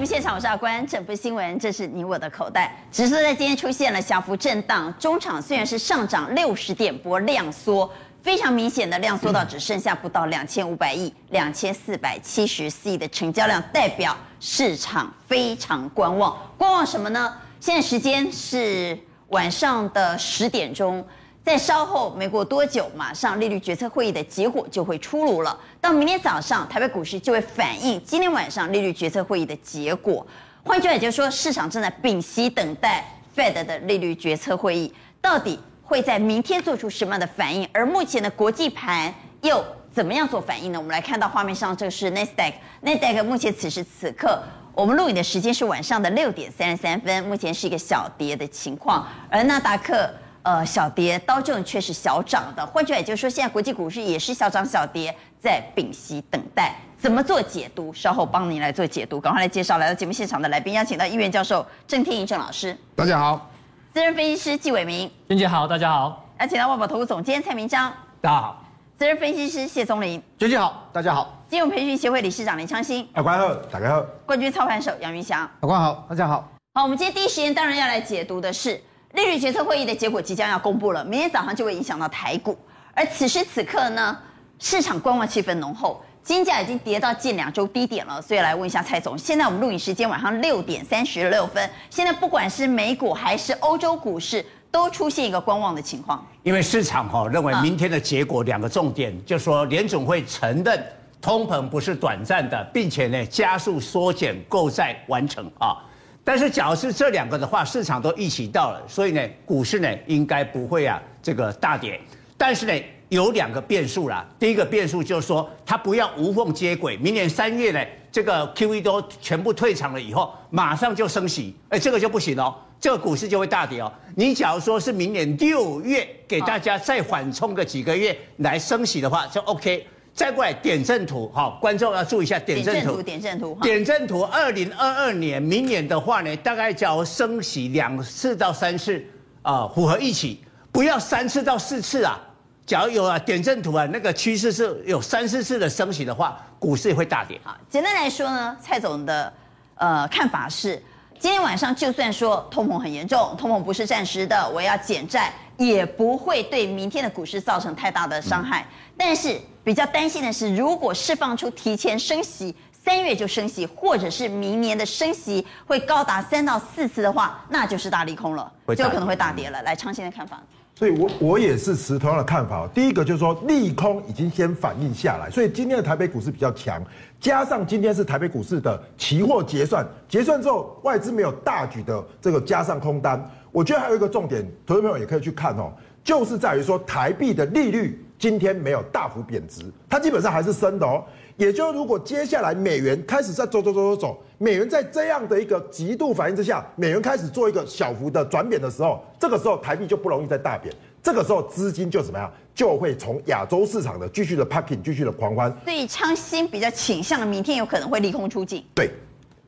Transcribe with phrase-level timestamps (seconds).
[0.00, 0.86] 节目现场，我是阿关。
[0.86, 2.74] 整部新闻，这是你我的口袋。
[2.90, 7.92] 指数在今天出现了小幅震荡，中场虽然是上涨六十点，波量缩，
[8.22, 16.34] 非常明显的量缩到只剩下不到两千五百亿，两千四百七十四亿的成交量，代表市场非常观望。
[16.56, 17.34] 观望什么呢？
[17.60, 18.98] 现在时间是
[19.28, 21.06] 晚上的十点钟。
[21.42, 25.58] 在稍后，没过多久，马上利率决策会议的结果就会出炉了。
[25.80, 30.24] 到明天早上，台北股市就会反映今天晚上利率决策会议的结果。
[30.62, 37.66] 换句话就是说，市场正在屏息等待 Fed 的利率决策会议，到底会在明天做出什么样的反应？
[37.72, 40.78] 而目前的国际盘又怎么样做反应呢？
[40.78, 44.40] 我们来看到画面上，这个是 Nasdaq，Nasdaq 目前此时此刻，
[44.74, 50.08] 我们录影的时间是晚上的六点三十三分，目前是一个小跌的情况，而纳达克。
[50.42, 52.64] 呃，小跌，刀正却是小涨的。
[52.64, 56.74] 换句话也就是说，现在国际股市也是小涨小跌，在屏息等待。
[56.98, 57.92] 怎么做解读？
[57.92, 59.20] 稍后帮您来做解读。
[59.20, 62.76] 赶快来介绍来到节目现场的来宾，邀请到一元教授郑天一郑老师。
[62.96, 63.50] 大家好。
[63.92, 65.10] 资深分析师纪伟明。
[65.28, 66.26] 娟姐好，大家好。
[66.38, 67.92] 邀请到万宝投资总监蔡明章。
[68.22, 68.64] 大家好。
[68.96, 70.22] 资深分析师谢松林。
[70.38, 71.36] 娟姐好，大家好。
[71.48, 73.06] 金融培训协会理事长林昌兴。
[73.12, 74.02] 阿关好，大家好。
[74.24, 75.40] 冠军操盘手杨云翔。
[75.60, 76.48] 阿关好，大家好。
[76.72, 78.82] 好，我们今天第一时间当然要来解读的是。
[79.12, 82.56] 利率决策会议的结果即将要公布了，明天早上就会影响到台股。
[82.94, 84.16] 而此时此刻呢，
[84.58, 88.22] 市场观望气氛浓厚，金价已经跌到近两周低点了。
[88.22, 96.24] 所以来问一下蔡总，现在我们录影时间晚上六点三十六分，现在不管是美股还是欧洲股市，都出现一个观望的情况。
[96.44, 100.86] 因为市场哈认为明天的结果两个重点，嗯、就是说联总会承认
[101.20, 105.76] 通膨不是短暂的，并且呢加速缩减购债完成啊。
[106.22, 111.98] 但是，假如是这两个的话，市场都预期到了，所以呢，股市呢应该不会啊这个大跌。
[112.36, 114.24] 但是呢，有两个变数啦。
[114.38, 117.80] 第一个变数就是说，它不要无缝接轨，明年三月呢，
[118.12, 123.92] 这个 QE 都全部退场了以后，马上就升息，哎，这个就不行哦，这个股市就会大跌哦。
[124.14, 129.86] 你假如说是明年六月给大家再缓冲个几个月来升息的话，就 OK。
[130.20, 133.02] 再过来点阵图，好，观众要注意一下点阵图。
[133.02, 134.20] 点阵图，点阵图。
[134.24, 139.02] 二零二二年，明年的话呢，大概叫升息两次到三次，
[139.40, 140.44] 啊，符合预期。
[140.70, 142.20] 不要三次到四次啊。
[142.66, 147.40] 假如有啊点阵图啊，那个趋势是有三四次的升息的话，股市会大跌。
[147.42, 149.32] 好，简单来说呢，蔡总的
[149.76, 150.76] 呃看法是，
[151.18, 155.32] 今天晚上就算说通膨很严重，通膨不是暂时的，我要减债，
[155.66, 158.62] 也不会对明天的股市造成太大的伤害。
[158.62, 158.66] 嗯、
[158.96, 159.40] 但是。
[159.62, 169.62] 比较担心的是，如果释放出提前升息，三月就升息，或者是明年的升息会高达三到四次的话，那就是大利空了，就有可能会大跌了。
[169.62, 170.40] 来，昌兴的看法。
[170.74, 172.66] 所以我我也是持同样的看法。
[172.68, 176.82] 第一个就是说，利空已经先反映下来，所以今天的台北股市比较强，
[177.20, 183.22] 加上今天是台北股市的期货结算，结算之后外资没有大举的这个加上空单。
[183.52, 185.72] 我觉得还有一个重点，投资朋友也可以去看哦，
[186.04, 188.04] 就是在于说台币的利率。
[188.20, 191.02] 今天没有大幅贬值，它基本上还是升的哦。
[191.38, 200.70] 也就是如果接下来美元开始在走走走走走，美元在这样的一个极度反应之下，美元开始做一个小幅的转贬的时候，这个时候台币就不容易再大贬。
[201.02, 205.50] 这个时候资金就怎么样，就会从亚洲市场的继续的 packing，继续的狂欢。
[205.64, 208.62] 所以昌兴比较倾向明天有可能会利空出尽。
[208.74, 208.90] 对，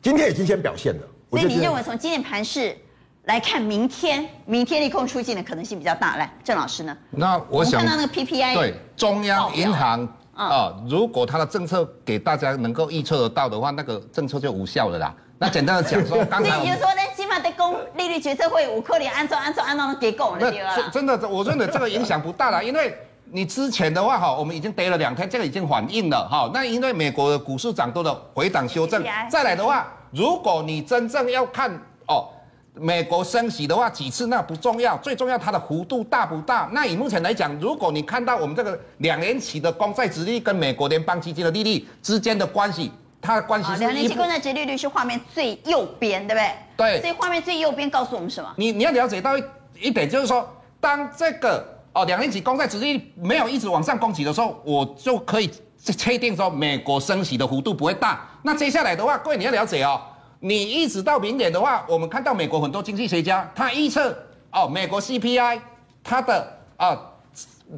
[0.01, 1.03] 今天已经先表现了。
[1.31, 2.75] 所以你认为从今天盘势？
[3.25, 6.17] 来看明天，明天利空出尽的可能性比较大。
[6.17, 6.97] 来，郑老师呢？
[7.11, 15.15] 那我想我看到那个 PPI 对中央银行啊、呃，如果他的政策给大家能够预测得到的话，那个政策就无效了啦。
[15.39, 20.91] 那简单的讲说， 刚才所以你就说呢，起码得公利率决策会五克里按照按照按照结构了，对吧？
[20.93, 22.93] 真的，我认为这个影响不大了， 因为
[23.31, 26.51] 你之前的话哈，我们已经跌了两天，这个已经反映了哈。
[26.53, 29.01] 那因为美国的股市涨多了回档修正
[29.31, 31.71] 再来的话，如果你真正要看
[32.09, 32.27] 哦。
[32.75, 36.69] 美国升息的话几次那不重要，最重要它的幅度大不大？
[36.73, 42.91] 那以目前来讲，如果你看到我们这个两年期的公债殖利率跟美国联邦基金的利率之间的关系，
[43.21, 46.53] 它的关系是两年期公债殖利率是画面最右边，对不对？
[46.77, 47.01] 对。
[47.03, 48.51] 所以画面最右边告诉我们什么？
[48.57, 49.45] 你你要了解到一
[49.79, 50.49] 一点，就是说，
[50.81, 58.27] 当这个哦两年期公债殖利率没有一直往上攻击的时候，我就可以确定说美国升息的幅度不会大。
[58.43, 60.01] 那接下来的话，各位你要了解哦。
[60.45, 64.13] 你一直到明年的话，我们看到美国很多经济学家，他预测
[64.51, 65.61] 哦，美国 CPI
[66.03, 66.99] 它的啊、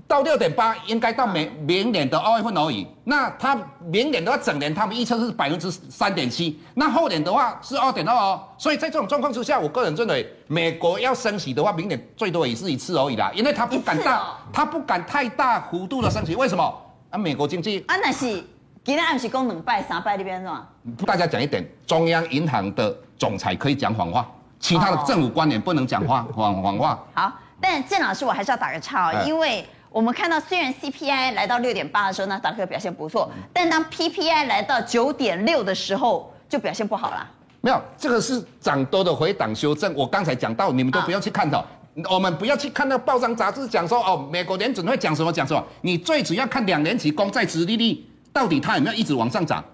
[0.09, 2.87] 到六点八，应该到明明年的二月份而已。
[3.05, 8.43] 那他明年的话，整年他们预测是百分之三点七，那后年的话是二点二哦。
[8.57, 16.35] 所以在这种状况之下，我个人认为，美国要升息的话，明年最多也是一次而已啦，因为他不敢大，他不敢太大幅度的升息。
[16.35, 16.83] 为什么？
[17.11, 18.43] 啊，美国经济啊，那是。
[18.85, 20.67] 今天暗时讲两拜三拜那边是吗？
[21.07, 27.03] 大家讲一点，中央银行的总裁可以讲谎话，其他的政府官员不能讲话谎 谎话。
[27.15, 37.27] 好，但郑老师我还是要打个岔哦，因为我们看到虽然 CPI 来到六点八的时候呢，纳斯达克表现不错，但当 PPI 来到九点六的时候，就表现不好啦。
[37.63, 39.95] 没有，这个是涨多的回档修正。
[39.95, 41.65] 我刚才讲到，你们都不要去看到。
[42.11, 48.05] 我们不要去看那个报章杂志讲说哦，美国联准会讲什么讲什么，你最主要看两年期公债殖利率
[48.35, 49.65] 到底它有没有一直往上涨，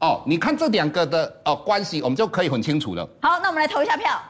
[0.00, 3.08] 哦，你看这两个的哦关系，我们就可以很清楚了。
[3.22, 4.20] 好，那我们来投一下票，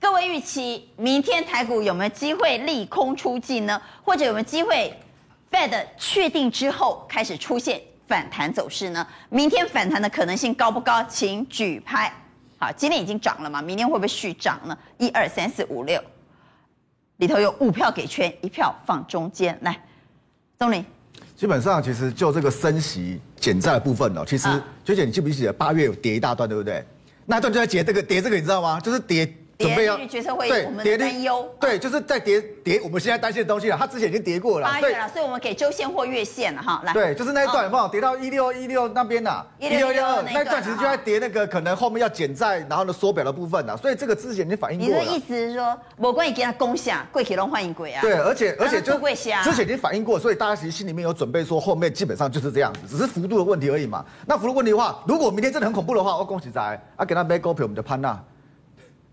[0.00, 3.80] 各位预期明天台股有没有机会利空出尽呢？
[4.02, 4.92] 或者有没有机会
[5.52, 9.06] Fed 确定之后开始出现反弹走势呢？
[9.28, 11.00] 明天反弹的可能性高不高？
[11.04, 12.12] 请举牌。
[12.58, 14.76] 好，今天已经涨了嘛，明天会不会续涨呢？
[14.98, 16.02] 一二三四五六。
[17.18, 19.56] 里头有五票给圈，一票放中间。
[19.62, 19.80] 来，
[20.58, 20.84] 钟林，
[21.38, 24.48] 基本上其实就这个升息减债的部分哦，其实
[24.84, 26.84] 学姐你记不记得八月有跌一大段，对不对？
[27.26, 28.80] 那一段就在跌这个跌这个，你知道吗？
[28.80, 29.32] 就是跌。
[29.58, 33.76] 准备要决策会议，我们的担忧，对，就是在跌跌我们现在担心的东西了。
[33.76, 36.80] 它之前已经跌过了，八月了，所以我们给周线或月线了哈。
[36.84, 39.44] 来，对，就是那一段有没有跌到一六一六那边呐？
[39.58, 43.76] 一六一二那一段其实就在跌那个可能后面要减债，然后呢缩表的部分呐。
[43.76, 45.02] 所以这个之前已经反映过了。
[45.02, 48.00] 你的意思是说，我关于给他攻下，贵体龙欢迎鬼啊？
[48.00, 48.92] 对，而且而且就
[49.42, 54.04] 之前已经反映过，所以大家其实心里面有准备，说后面基本上就是这样子，只是幅度的问题而已嘛。
[54.24, 56.60] 那幅度问题的话，如果明天真的很恐怖的话，我恭喜仔
[56.94, 58.16] 啊，给他买股票，我们的潘娜。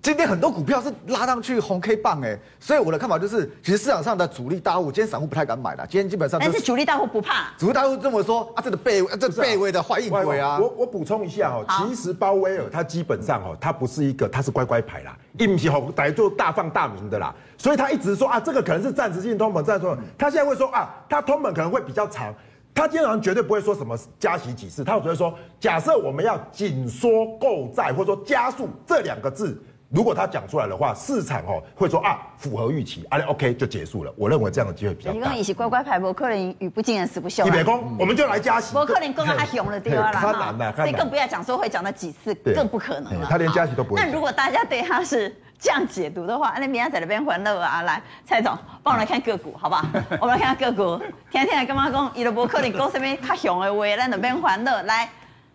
[0.05, 5.87] 今天很多股票是拉上去红 K 棒哎，所以我的看法就是，其实市场上的主力大户，今天散户不太敢买了。
[5.87, 10.59] 今天基本上，但是主力大户不怕，主力大户这么说啊，这个背，这背位的坏印鬼啊。
[10.61, 19.97] 我我补充一下哦，其实鲍威尔他基本上哦，他不是一个，他是乖乖牌啦，一不起吼，大就大放大名的啦，所以他一直说啊，这个可能是暂时性通膨，暂时性。
[20.19, 22.31] 他现在会说啊，他通膨可能会比较长，
[22.75, 29.59] 他经常绝对不会说什么加息几次，他只会说，假设我们要紧缩购债或者说加速这两个字。
[29.95, 34.13] 如果他讲出来的话，市场哦会说啊符合预期，啊 OK 就结束了。
[34.17, 35.17] 我认为这样的机会比较大。
[35.17, 37.45] 你讲一起乖乖牌，不可能语不惊人死不休。
[37.45, 38.73] 你别讲，我们就来加息。
[38.73, 40.11] 不可能讲到他熊了对吧？
[40.11, 40.73] 啦哈。
[40.75, 43.25] 所以更不要讲说会讲到几次，更不可能了。
[43.29, 44.01] 他连加息都不会。
[44.01, 49.87] 那如果大家对他是这样解读的话，那明天在那边欢乐啊，来蔡总帮我来看个股好不好？
[50.19, 51.01] 我们来看个股，
[51.31, 55.09] 天天来跟妈讲，伊都博克林讲什么他熊的话，来那边欢乐来。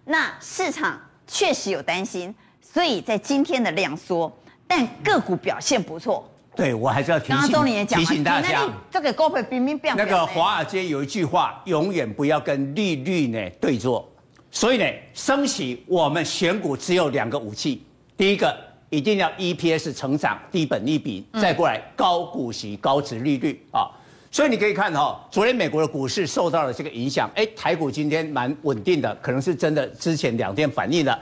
[0.07, 4.31] 那市场确实有担心，所以在今天的量缩。
[4.73, 6.25] 但个股表现不错，
[6.55, 9.97] 对我还是要提醒提醒大家，这个高配冰冰变。
[9.97, 14.09] 那个华尔街有一句话，永远不要跟利率呢对坐。
[14.53, 17.85] 所以呢，升息我们选股只有两个武器，
[18.17, 18.57] 第一个
[18.91, 23.91] 一定要 EPS 成长，低本利比，再过来高股息、高值利率啊。
[24.31, 31.19] 所以你可以看哈，昨天美国的股市受到了这个影响，哎，台股今天蛮稳定的，可能是真的之前两天反应了。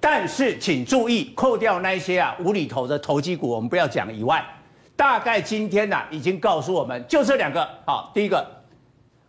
[0.00, 4.42] 但是请注意，扣掉那些啊无厘头的投机股，我们不要讲以外，
[4.96, 7.68] 大概今天呢、啊、已经告诉我们，就这两个。
[7.84, 8.46] 好，第一个，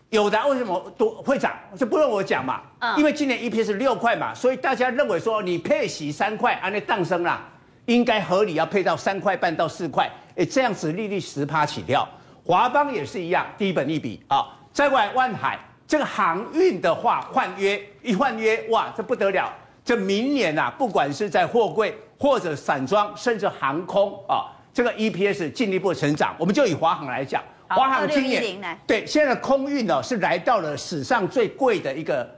[0.09, 2.61] 有的为什么都会涨，就不用我讲嘛。
[2.79, 2.97] 嗯。
[2.97, 7.45] 因为今年 EPS 是六块嘛，所以大家认为说你配息三块，按那当升啦，
[7.85, 10.09] 应该合理要配到三块半到四块。
[10.37, 12.07] 哎，这样子利率十趴起跳。
[12.45, 14.47] 华邦也是一样，低本一笔啊。
[14.71, 19.51] 再过来万海这个航运的话，换约一换约，哇，这不得了。
[19.83, 26.35] 这明年呐、啊，不管是在货柜或者散装，甚至航空啊，这个 EPS 进一步成长。
[26.37, 32.29] 我们就以华航来讲，华航今年对现在的空运呢是来到了史上最贵的一个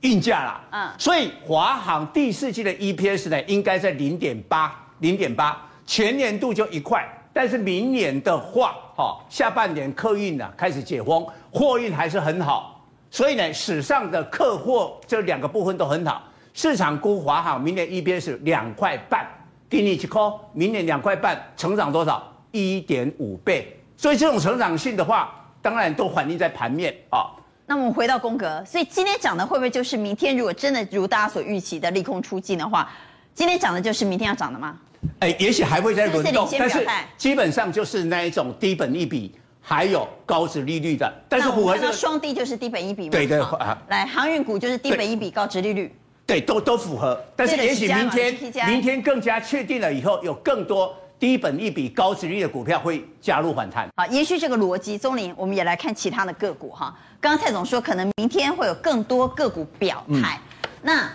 [0.00, 0.60] 运价啦。
[0.72, 7.06] 嗯，所以华航第四季的 EPS 呢应该在零点八，零点八，全年度就一块。
[7.34, 16.22] 但是明年的话，哈，下半年客运呢开始解封，货运还是很好，所以呢史上的客货这两个部分都很好。
[16.56, 19.26] 市场估华航明年 EPS 两块半，
[19.68, 22.32] 给你去扣，明年两块半，成长多少？
[22.50, 23.78] 一点五倍。
[23.94, 27.28] 所以这种成长性的话，当然都反映在盘面啊。
[27.66, 32.90] 那我们回到宫格，所以今天讲的会不会就是明天如果真的如大家所预期的利空出尽的话，
[33.34, 34.78] 今天讲的就是明天要涨的吗？
[35.18, 36.86] 哎，也许还会再轮动，但是
[37.18, 41.12] 基本上就是那一种低本一比，还有高值利率的。
[41.28, 43.10] 但是符合这个双低就是低本一比吗？
[43.10, 45.94] 对对啊，来航运股就是低本一比高值利率。
[46.26, 48.34] 对，都都符合，但是也许明天
[48.66, 53.88] 明天更加确定了以后，有更多低本一比高殖利率的股票会加入反弹。
[53.96, 56.92] 好，延续这个逻辑，钟林，我们也来看其他的个股哈。
[57.20, 60.40] 刚刚蔡总说，可能明天会有更多个股表态。
[60.42, 61.10] 嗯、那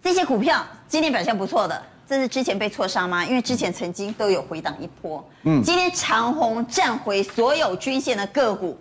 [0.00, 3.24] 这些股票今天表现不错的，这是之前被错杀吗？
[3.24, 5.28] 因为之前曾经都有回档一波。
[5.42, 8.78] 嗯，今天长虹站回所有均线的个股，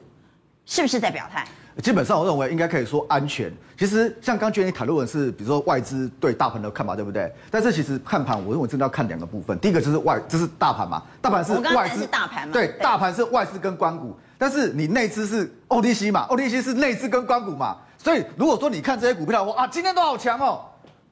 [0.68, 1.44] 是不是在表态？
[1.82, 3.52] 基本上我认为应该可以说安全。
[3.78, 7.34] 其实像刚才你谈论的是，比如说外资对大盘的看法，对不对？
[7.50, 9.58] 但是其实看盘，我认为真的要看两个部分。
[9.60, 17.78] 第一个就是外，这是大盘嘛，大盘是外资，大盘嘛，对，大盘是外资跟关股，但是你内资是 OTC 嘛，OTC 是内资跟关股嘛。
[17.98, 20.62] 所以如果说你看这些股票的话，啊，今天都好强哦。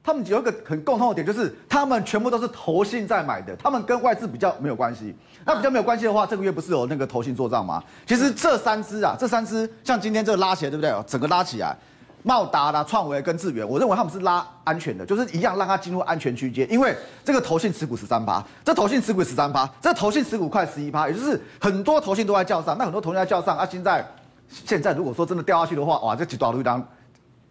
[0.04, 5.14] 他们有一个很共通的点，就是他们全部都是投信在买的，他们跟外资比较没有关系。
[5.44, 7.82] 那比较没有关系的话，这个月不是有那个投信做账吗？
[8.06, 10.92] 其实这三只啊，这三只像今天这个拉起来，对不对？
[11.06, 11.76] 整个拉起来，
[12.22, 16.70] 茂达啦、创维跟智源，我认为他们是拉安全的，就是一样让它进入安全区间。
[16.70, 23.66] 因为这个投信持股十三趴，这投信持股十三趴，这投信持股快十一趴，也就是很多投信都在叫上，那很多投信在叫上啊。
[23.68, 24.04] 现在
[24.48, 26.84] 现在如果说真的掉下去的话，哇，这几多路当。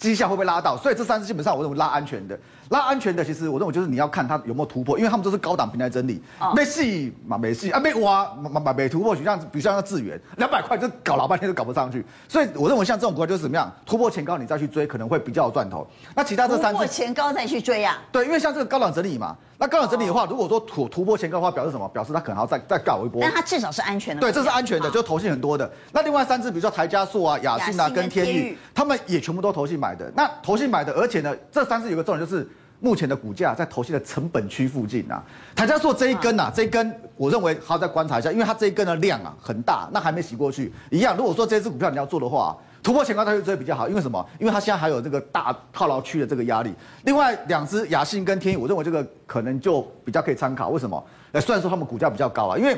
[0.02, 0.76] 绩效会不会拉到？
[0.76, 2.38] 所以这三只基本上我认为拉安全的，
[2.70, 6.20] 拉安全的，其实我认为就是你要看它有没有突破，因为他们都是高档平台整理，
[6.56, 15.88] 没戏嘛没戏啊没挖嘛嘛没突破，像比如像那智源两百块就搞老半天都搞不上去，所以我认为像这种股票就是怎么样突破前高你再去追可能会比较有赚头。
[16.16, 18.02] 那其他这三只突破前高再去追啊？
[18.12, 19.38] 对，因为像这个高档整理嘛。
[19.62, 21.88] 那高档整理的话，如果说突突破前高的话，表示什么？
[21.90, 23.22] 表示它可能要再再搞一波。
[23.22, 24.20] 但它至少是安全的。
[24.20, 25.72] 对，这是安全的，就投信很多的。
[25.92, 30.12] 那另外三只，比如说台加塑啊、亚信啊跟天钰，他们也全部都投信买的。
[30.16, 32.50] 那投信买的，而且呢，这三只有个重点就是，
[32.80, 35.24] 目前的股价在投信的成本区附近啊。
[35.56, 40.74] 台加塑这一根啊，这一根我认为还要再观察一下，因为它这一根的量啊很大，那还没洗过去。
[40.90, 42.58] 一样，如果说这支股票你要做的话。
[42.84, 44.26] 突破前高，它就追比较好，因为什么？
[44.40, 46.74] 因为它现在还有这个大套牢区的这个压力。
[47.04, 50.70] 另外两只雅信跟天宇，我认为这个可能就比较可以参考。
[50.70, 51.04] 为什么？
[51.32, 52.78] 呃，虽然说他们股价比较高啊，因为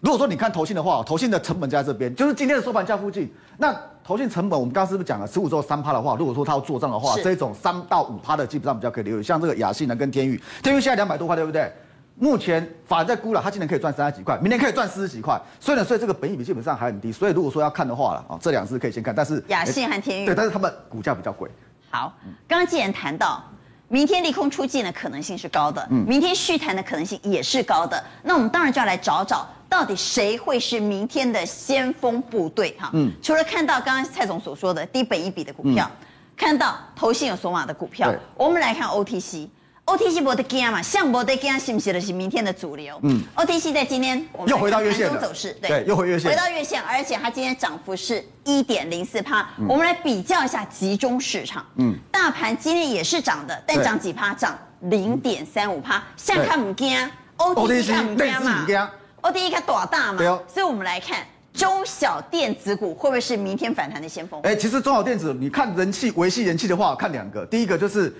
[0.00, 3.32] 如果说你看投信的话，投信的成本在这边，就是今天的收盘价附近。
[3.58, 6.16] 那投信成本，我们刚刚是不是讲了十五周三趴的话？
[6.16, 9.22] 如果说它要做账的话，这种三到五趴的基本上比较可以留意。
[9.22, 11.72] 像这个雅信呢跟天宇，天宇现在两百多块，对不对？
[12.22, 21.50] 目前法人在估了，它今年可以赚三十几块，明年可以赚四十几块，所以呢，所以这个本益比基本上还很低，所以如果说要看的话了啊，这两支可以先看，但是雅信和天钰对，但是他们股价比较贵。
[21.90, 23.42] 好，刚刚既然谈到
[23.88, 39.48] 明天利空出尽的可能性是高的，嗯，明天续谈的可能性也是高的，那我们当然就要来找找到底谁会是明天的先锋部队哈，嗯，除了看到刚刚蔡总所说的低本益比的股票，嗯、看到投信有锁码的股票，我们来看 OTC。
[39.92, 42.98] OTC 没得惊嘛，像没得惊，是不是就是明天的主流？
[43.02, 49.46] 嗯，OTC 在今天又回到月线，走势，对，又回月线，回到月线，而且它今天涨幅是一点零四趴。
[49.68, 54.32] 我们来比较一下集中市场，嗯，大盘今天也是涨的，但涨几趴？
[54.32, 56.02] 涨零点三五趴。
[56.16, 56.98] 像看唔惊
[57.36, 58.66] ，OTC 看唔惊嘛
[59.20, 60.18] ？OTC 看多大嘛？
[60.48, 61.18] 所以我们来看
[61.52, 64.40] 中小电子股会不会是明天反弹的先锋？
[64.40, 68.10] 哎，其实中小电子，你看人气维系人气的话，看两个，第一个就是。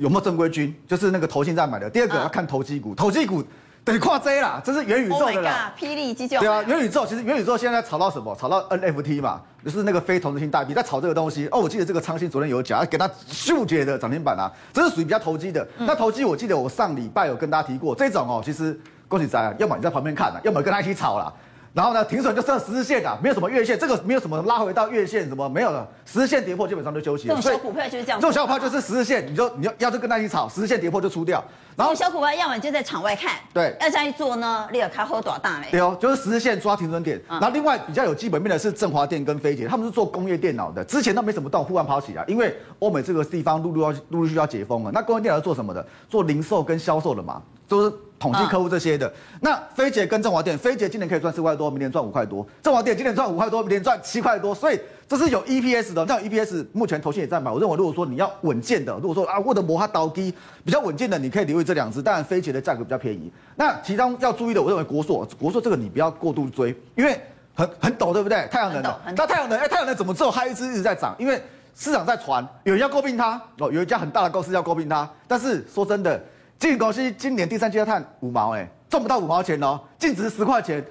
[0.00, 0.74] 有没有正规军？
[0.88, 1.88] 就是那个投信在买的。
[1.90, 3.44] 第二个要看投机股，投机股
[3.84, 5.74] 得跨 J 啦，这是元宇宙的啦。
[5.78, 8.34] 霹雳机就对啊，元宇宙其实元宇宙现在炒到什么？
[8.34, 11.46] 炒到 NFT 嘛，就是那个非同质性代币，在炒这个东西。
[11.52, 15.68] 哦，我记得这个昌兴昨天有讲，给他嗅觉的涨停板啊，这是属于比较投机的。
[15.76, 21.30] 那投机我记得我上礼拜有跟大家提过，这种哦，其实恭喜仔，要么你在旁边看啊，要么跟他一起炒啦。
[21.72, 27.36] 然后呢，停损就设十日线的，没有什么月线，这个没有什么拉回到月线什么没有了，十日线跌破基本上就休息了。
[27.36, 31.42] 这种小股票就是这样，这种小股票就是十日线，你就你要要就跟他一起炒，十日线跌破就出掉。
[31.76, 35.68] 然后小股票要么就在场外看，对，要这样一做呢，你有看好多大嘞？
[35.70, 37.20] 对哦，就是十日线抓停损点。
[37.28, 44.90] 然后另外比较有基本面的是振华电跟飞捷，他们是做工业电脑的，之前都没什么动，忽然跑起来，因为欧美这个地方陆陆要陆陆续续要解封了。
[44.92, 45.86] 那工业电脑是做什么的？
[46.08, 47.96] 做零售跟销售的嘛，就是。
[48.20, 49.10] 统计客户这些的，
[49.40, 56.04] 那飞捷跟振华电，飞捷今年可以赚四块多，明年赚五块多；振华电今年赚五块多，明年赚七块多，所以这是有 EPS 的。
[56.04, 62.02] 那 EPS 目前投信也在买，我认为如果说你要稳健的，如果说啊，沃德摩它倒低比较稳健的，你可以留意这两只。
[62.02, 63.32] 当然飞捷的价格比较便宜。
[63.56, 67.18] 那其中要注意的，我认为国硕，国硕这个你不要过度追，因为
[67.54, 68.46] 很很陡，对不对？
[68.50, 71.16] 太阳能的，那太阳能，哎，太阳能怎么只有它一只一直在涨？
[71.18, 71.42] 因为
[71.74, 76.22] 市场在传，有人要诟病它哦，有一家很大的公司要诟病它，但是说真的，
[76.60, 78.68] 这个公司今年第三季要赚五毛，哎。
[78.90, 80.84] 赚不到五毛钱哦，净值十块钱。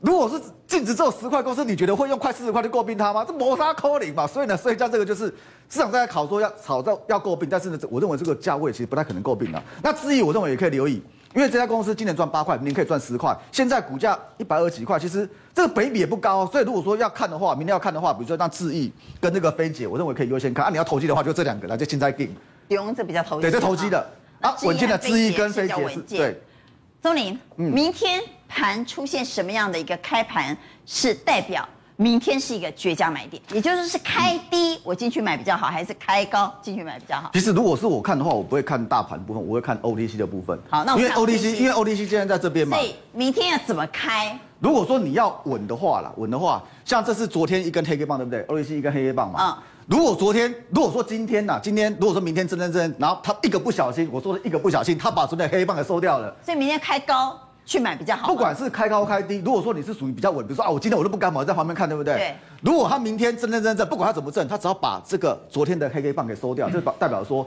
[0.00, 3.24] 如果是净值只有十块公司，你觉得会用快四十块去诟病它吗？
[3.24, 4.26] 这磨砂扣零嘛。
[4.26, 5.26] 所以呢，所以像这个就是
[5.68, 9.62] 市场在考说要炒到要诟病，但是呢，我认为这个价位其实不太可能诟病了。
[9.82, 10.94] 那智易我认为也可以留意，
[11.34, 13.36] 因为这家公司今年赚八块，明年可以赚十块。
[13.52, 16.46] 现在股价一百二十几块，其实这个本益比也不高。
[16.46, 20.64] 所以如果说要看的话，明天要看的话，比如说像智易跟那个飞姐，我认为可以优先看。
[20.64, 22.34] 啊，你要投机的话，就这两个，那就现在定。
[22.68, 23.42] 用这比较投机。
[23.42, 24.04] 对，这投机的
[24.42, 26.42] 啊，稳健的智易跟飞捷是对。
[27.00, 30.56] 宗霖，明天盘出现什么样的一个开盘，
[30.86, 33.42] 是代表明天是一个绝佳买点？
[33.52, 37.30] 也就是是开低我进去买比较好，还是开高进去买比较好？
[37.32, 40.56] 其实如果是我看的话，我不会看大盘部分，我会看 OTC 的部分。
[40.70, 42.76] 好，那我们因为 OTC，因为 OTC 现在在这边嘛。
[42.76, 44.38] 所以明天要怎么开？
[44.62, 49.40] 如果说你要稳的话啦，稳的话，像这是昨天一根黑黑棒，对不对？OTC 一根黑黑棒嘛。
[49.40, 49.62] 啊、嗯。
[49.88, 56.32] 如果昨天，如果说今天呐，今天如果说明天真真真，然后他一个不小心，我说的一个不小心，他把昨天黑黑棒给收掉了。
[56.44, 58.28] 所以明天开高去买比较好。
[58.28, 62.14] 不管是开高开低，如果说你是属于比较稳，比如说啊，我今天我都不干嘛，我在旁边看，对不对？
[62.14, 62.36] 对。
[62.62, 67.44] 如果他明天真真真真，不管他怎么挣，他只要把这个昨天的黑黑棒给收掉，就代表说。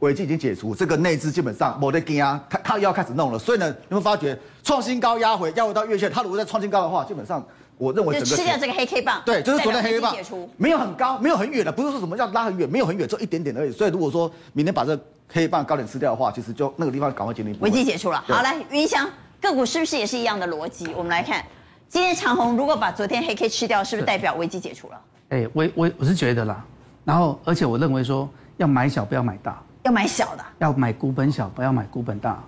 [0.00, 7.44] 危机已经解除，这个内资基本上没得惊啊，他他又要开始弄了，所以呢，你会发觉创新高压回，压回到月线，它如果再创新高的话，基本上
[7.76, 13.72] 我认为整个吃掉这个黑 K 棒，对，就是昨天黑 K 棒解除，没有很高，没有很远的，不是说什么要拉很远，没有很远，就一点点而已。
[13.72, 18.24] 所以如果说明天把这黑棒高点吃掉的话，其实就那个地方赶快建立危机解除了。
[18.26, 19.06] 好，来云翔
[19.40, 20.88] 个股是不是也是一样的逻辑？
[20.96, 21.44] 我们来看，
[21.90, 25.00] 今天长虹如果把昨天黑 K 吃掉，是不是代表危机解除了？
[25.28, 26.64] 哎，我我我是觉得啦，
[27.04, 29.62] 然后而且我认为说要买小不要买大。
[29.82, 32.42] 要买小的，要买股本小，不要买股本大，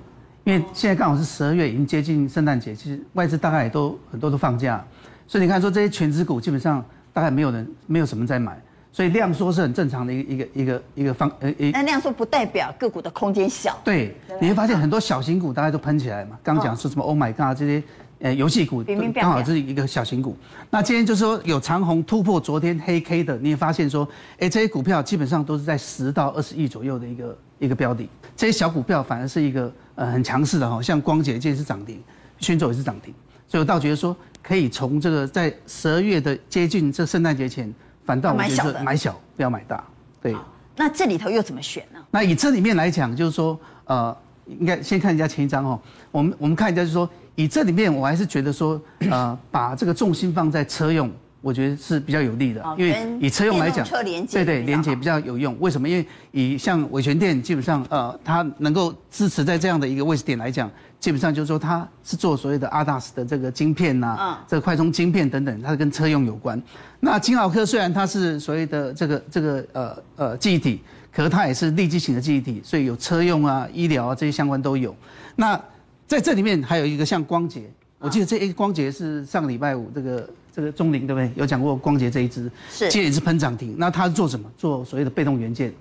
[0.45, 4.85] 因为现在刚好是十二月，已经接近圣诞节，其实外资大概也都很多都放假，
[5.27, 8.61] 所以你看说这些权值股基本上大概没有人没有什么在买，
[8.93, 11.71] 所以量缩是很正常的一个一个一个一个方呃一。
[11.71, 13.79] 那量缩不代表个股的空间小。
[13.83, 17.83] 对，你会发现很多小型股大概都喷起来嘛，刚讲说什么 Oh my God 这些。
[18.23, 20.37] 呃，游戏股刚好是一个小型股。
[20.71, 28.09] 那今天就是说有长虹突破昨天黑 K 的，你也发现说，哎，这些股票基本上都是在十到二十亿左右的一个一个标的。
[28.37, 32.01] 这些小股票反而是一个呃很强势的哈，像光頡今天是涨停，
[32.39, 33.13] 迅轴也是涨停。
[33.49, 37.75] 所以我倒觉得说，可以从这个在十二月的接近这圣诞节前，
[38.07, 39.83] 反倒我觉得买小不要买大。
[40.23, 40.37] 对。
[40.77, 41.99] 那这里头又怎么选呢？
[42.13, 45.81] 那以这里面来讲，就是说呃，应该先看一下前一张哦。
[46.11, 47.09] 我们我们看一下，就是说。
[47.35, 48.79] 以这里面，我还是觉得说，
[49.11, 53.87] 呃，把这个重心放在车用，我觉得是比较有利的，因为以车用来讲，
[54.31, 55.57] 对对，连接比较有用。
[55.59, 55.89] 为什么？
[55.89, 60.71] 因为以像伟诠电，基本上呃，它能够支持在这样的一个位置点来讲，
[61.01, 66.63] 基本上就是说它是做所谓的 ADAS 的这个晶片呐、啊，这个快充晶片等等，它是跟车用有关。
[67.01, 70.83] 那金豪科虽然它是所谓的这个这个呃呃记忆体，
[71.15, 74.95] 可是它也是立即型的记忆体，所以有车用啊、医疗啊这些相关都有。
[75.37, 75.61] 那
[76.07, 77.63] 在这里面还有一个像光頡，
[77.99, 81.31] 我记得这一光頡是上个礼拜五这个这个钟玲对不对？
[81.37, 83.75] 有讲过光頡这一支，是，今天也是喷涨停。
[83.79, 84.51] 那它是做什么？
[84.57, 85.73] 做所谓的被动元件。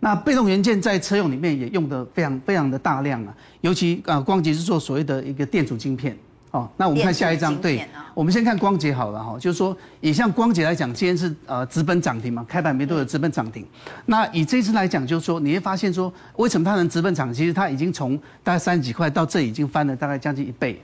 [0.00, 6.16] 那被动元件在车用里面也用的非常非常的大量啊，尤其啊光頡是做所谓的一个电阻晶片。
[6.50, 13.64] 哦，那我们看下一张，对，我们先看光洁好了哈，就是说以像光洁来讲，今天是呃直奔涨停嘛，开盘没多久直奔涨停。
[14.06, 17.32] 那以这次来讲，就是说你会发现说，为什么它能直奔涨？
[17.32, 20.82] 其实它已经从大概三十几块到这已经翻了大概将近一倍。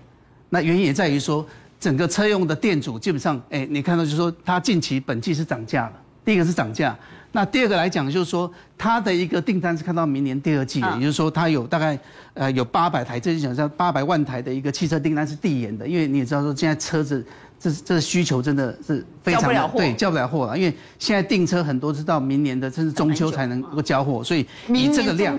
[0.51, 1.45] 那原因也在于说，
[1.81, 5.93] 整个车用的电阻基本上，哎，你看到就是说它近期本季是涨价了，
[6.25, 6.97] 第一个是涨价。
[7.37, 11.99] 那第二个来讲，就是说它的一个订单是看到明年第二季的，也就是说它有大概
[12.33, 17.23] 呃有八百台，这就讲像八百万台的一个汽车订单是递延的，因为你也知道说现在车子
[17.61, 25.39] 这这需求真的是非常的对，交不了货了，因为现在订车很多是到明年的甚至中秋才能够交货，所以以这个量。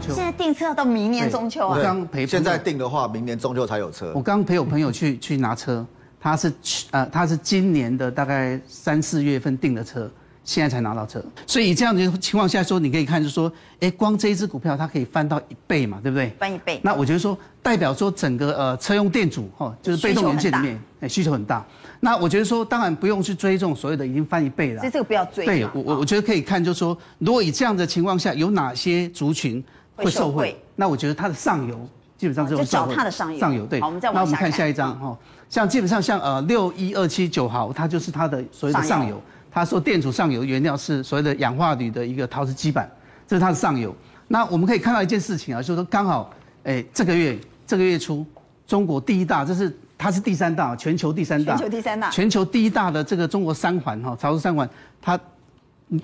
[0.00, 1.76] 现在订车要到明年中秋啊！
[1.76, 4.12] 我刚陪现在订的话，明年中秋才有车。
[4.14, 5.84] 我刚陪我朋友去去拿车，
[6.20, 10.10] 他是去呃他是今年的大概三四月份订的车，
[10.44, 11.22] 现在才拿到车。
[11.46, 13.50] 所以以这样的情况下说，你可以看就是说，
[13.80, 16.30] 哎，光这一只股票它可以翻到一倍嘛，对不对？
[16.38, 16.78] 翻一倍。
[16.82, 21.64] 那我觉得说代表说整个呃车用电阻哈，就是被动元件里面哎需求很大。
[22.02, 24.80] 那我觉得说当然不用去追这种所谓的已经翻一倍了。
[24.80, 25.44] 所以这个不要追。
[25.44, 29.62] 对我我我觉得可以看就是说，如果以这样的情况下，有哪些族群？
[30.04, 31.78] 会受贿，那我觉得它的上游
[32.16, 32.46] 基本上。
[32.46, 33.38] 就找它的上游。
[33.38, 33.80] 上游对。
[33.80, 34.24] 好，我们再往下看。
[34.24, 35.16] 那我们看下一张哈，
[35.48, 39.20] 像基本上像呃六一二七九号，它就是它的所谓的上游。
[39.50, 42.90] 它说电阻上游原料是所谓的氧化铝的一个陶瓷基板，
[43.26, 43.94] 这是它的上游。
[44.28, 46.30] 那我们可以看到一件事情啊，就是说刚好
[46.62, 48.24] 哎这个月这个月初，
[48.66, 51.56] 中国第一大，这是它是第三大，全球第三大。
[51.56, 52.10] 全球第三大。
[52.10, 54.68] 全球第一大的这个中国三环哈，潮州三环，
[55.02, 55.18] 它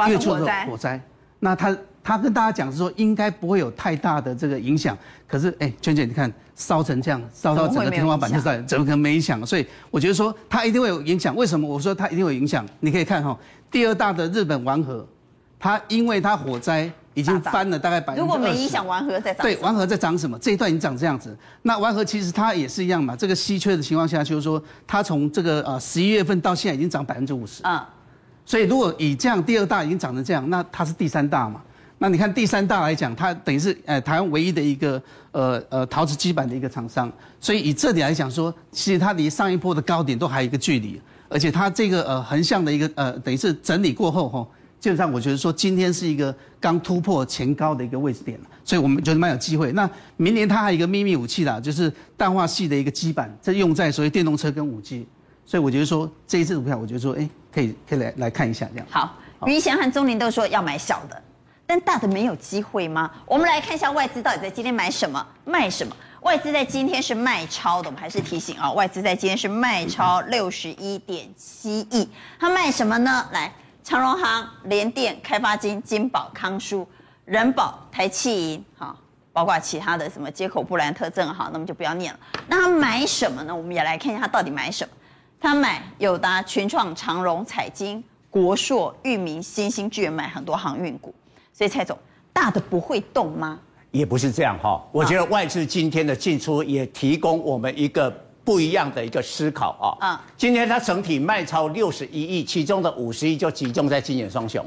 [0.08, 1.00] 月初的火灾，
[1.38, 1.76] 那它。
[2.06, 4.96] 他跟大家讲是说，应该不会有太大的这个影响。
[5.26, 9.44] 可是，哎，娟姐，你看烧成这样，烧到整个天花板就在，怎么可能没影响？
[9.44, 11.34] 所以我觉得说它一定会有影响。
[11.34, 11.68] 为什么？
[11.68, 12.64] 我说它一定有影响。
[12.78, 13.36] 你可以看哈，
[13.72, 15.04] 第二大的日本丸和，
[15.58, 18.20] 它因为它火灾已经翻了大概百分之。
[18.20, 19.42] 如果没影响，丸和在涨。
[19.42, 20.38] 对，丸和在涨什么？
[20.38, 21.36] 这一段已经涨这样子。
[21.62, 23.16] 那丸和其实它也是一样嘛。
[23.16, 27.64] 这个稀缺的情况下，就是说它从这个呃十一月份到现在已经涨百分之五十。
[27.64, 27.92] 啊。
[28.44, 31.60] 所以如果以这样第二大已经涨成这样，那它是第三大嘛？
[31.98, 44.46] 那你看第三大来讲，它等于是呃台湾唯一的一个呃呃陶瓷基板的一个厂商，所以以这里来讲说，其实它离上一波的高点都还有一个距离，而且它这个呃横向的一个呃等于是整理过后吼，
[44.78, 49.72] 基本上我觉得说今天是一个刚突破前高的一个位置点了，所以我们觉得蛮有机会。
[49.72, 55.06] 那明年它还有一个秘密武器啦，就是氮化系的一个基板，这用在所谓电动车跟五 G。
[55.46, 58.86] 所以我觉得说这一次股票，我觉得说哎，可以可以来来看一下这样。
[58.90, 61.22] 好，余贤和钟林都说要买小的，
[61.66, 63.10] 但大的没有机会吗？
[63.26, 65.94] 我们来看一下外资到底在今天买什么卖什么。
[66.22, 72.08] 外资在今天是卖超的，我们还是提醒啊，外资在今天是卖超六十一点七亿。
[72.38, 73.28] 它卖什么呢？
[73.32, 73.52] 来，
[73.84, 76.86] 长荣航、联电、开发金、金宝、康舒、
[77.24, 78.96] 人保、台汽银，好，
[79.32, 82.18] 包括其他的什么接口、布兰特、正好，那么就不要念了。
[82.48, 83.54] 那他买什么呢？
[83.54, 84.92] 我们也来看一下他到底买什么。
[85.40, 91.14] 他买友达、群创、长荣、彩晶、国硕、裕民、新兴、聚源，买很多航运股。
[91.56, 91.96] 所以蔡总，
[92.34, 93.58] 大的不会动吗？
[93.90, 98.10] 也不是这样哈，我觉得外资今天的进出也提供我们一个
[98.44, 100.22] 不一样的一个思考啊。
[100.36, 104.62] 今天它整体卖超六十一亿，其中的五十亿就集中在金眼双雄。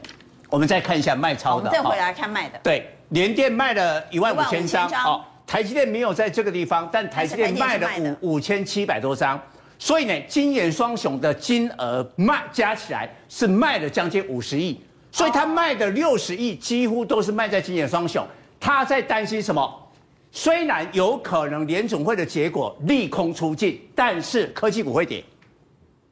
[0.49, 2.59] 我们再看一下卖超的，我们再回来看卖的。
[2.63, 7.87] 对，联电卖了一万五千张，哦，台积电没有在这个地方，但台积电卖了
[8.21, 9.39] 五五千七百多张，
[9.77, 18.25] 所以呢，金眼双雄的金额卖加起来是卖了将近五十亿，所以他卖的六十亿几乎都是卖在今年双雄。
[18.59, 19.89] 他在担心什么？
[20.31, 25.23] 虽然有可能联总会的结果利空出尽，但是科技股会跌，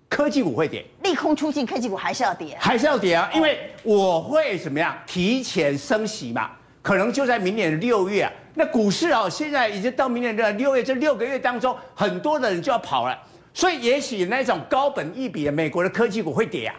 [0.10, 3.30] 科技股会跌，利空出尽，科技股还是要跌，还是要跌啊！
[3.36, 4.98] 因为我会怎么样？
[5.06, 6.50] 提前升息嘛，
[6.82, 8.32] 可能就在明年六月啊。
[8.56, 13.16] 那股市啊，现在已经到明年的六月，这六个月当中，很多的人就要跑了，
[13.54, 16.76] 所以也许那种高本一比的美国的科技股会跌啊，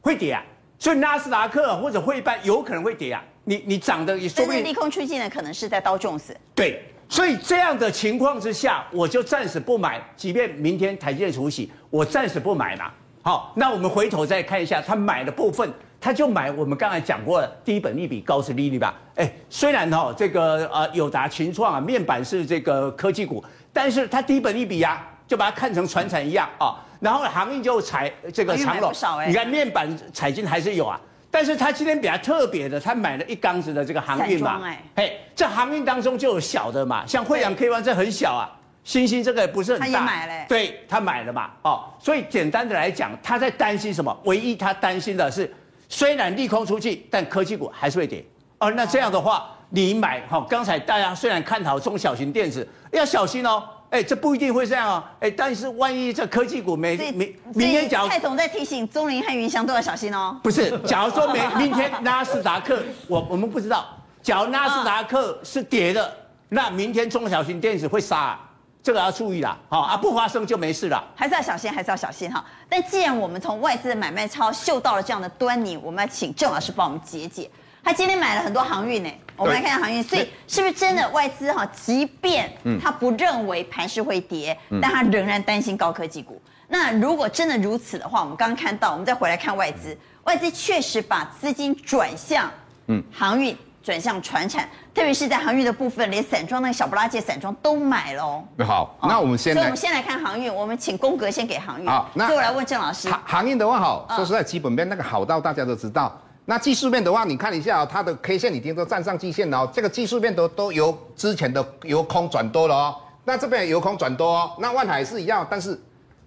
[0.00, 0.44] 会跌啊。
[0.78, 3.22] 所以纳斯达克或者汇办有可能会跌啊。
[3.44, 6.36] 你你涨的也说不定，利空出尽的可能是在刀中死。
[6.54, 9.98] 对，所以这样的情况之下，我就暂时不买。
[10.14, 12.90] 即便明天台积电除息，我暂时不买嘛。
[13.22, 18.94] 好，那我们回头再看一下他买的部分，他就买我们刚才讲过的低本利比高市利率吧。
[19.14, 26.84] 哎，虽然哈这个呃友达群创啊面板是这个科技股，但是它低本利比啊，就把它看成船产一样啊。
[27.00, 28.92] 然后航运就采这个长荣，
[29.26, 31.00] 你看面板彩金还是有啊。
[31.30, 38.48] 但是他今天比较特别的，他买了一缸子的这个航运嘛，哎，嘿，这航运当中就有小的嘛，像惠阳 KY 这很小啊，
[38.82, 44.18] 星星这个也不是很大，他也买了，对，他买了嘛，哦，所以简单的来讲，他在担心什么？
[44.24, 45.52] 唯一他担心的是，
[45.90, 48.24] 虽然利空出去，但科技股还是会跌，
[48.58, 53.62] 哦，那这样的话，你买哈，刚才大家虽然看好中小型电子，要小心哦。
[53.90, 55.12] 哎，这不一定会这样啊！
[55.20, 60.38] 哎，但是万一这科技股没明明天假如蔡总在提醒钟林和云翔都要小心哦。
[60.42, 63.86] 不是，假如说明 明天纳斯达克，我我们不知道。
[64.22, 66.12] 假如纳斯达克是跌的，
[66.50, 68.38] 那明天中小型电子会杀，
[68.82, 69.56] 这个要注意啦。
[69.70, 71.02] 好啊，不发生就没事了。
[71.14, 72.44] 还是要小心，还是要小心哈。
[72.68, 77.50] 但既然我们从外资的买卖超嗅到了这样的端倪，我们要请郑老师帮我们解解。
[77.88, 80.02] 他今天买了很多航运呢，我们来看一下航运。
[80.02, 81.64] 所以是不是真的外资哈？
[81.74, 86.38] 即便他不认为盘势会跌，但他仍然担心高科技股。
[86.68, 92.50] 那如果真的如此的话，我们刚刚看到，我们再回来看外资，外资确实把资金转向
[92.88, 98.44] 嗯航运，转向传产，特别是在航运的部分，连散装那个小不拉几散装都买了哦。
[98.66, 101.88] 好，那我们先，所以我们先来看航运，我们请宫格先给航运。
[101.88, 103.08] 好，那我来问郑老师。
[103.08, 106.20] 航航运的话，好，说实在，基本面那个好到大家都知道。
[106.50, 115.78] 那技术面的话，你看一下，它的 K 线已经都站上季线了哦，这个技术面都都由之前的由空转多了哦，那这边由空转多，那万海是一样，但是。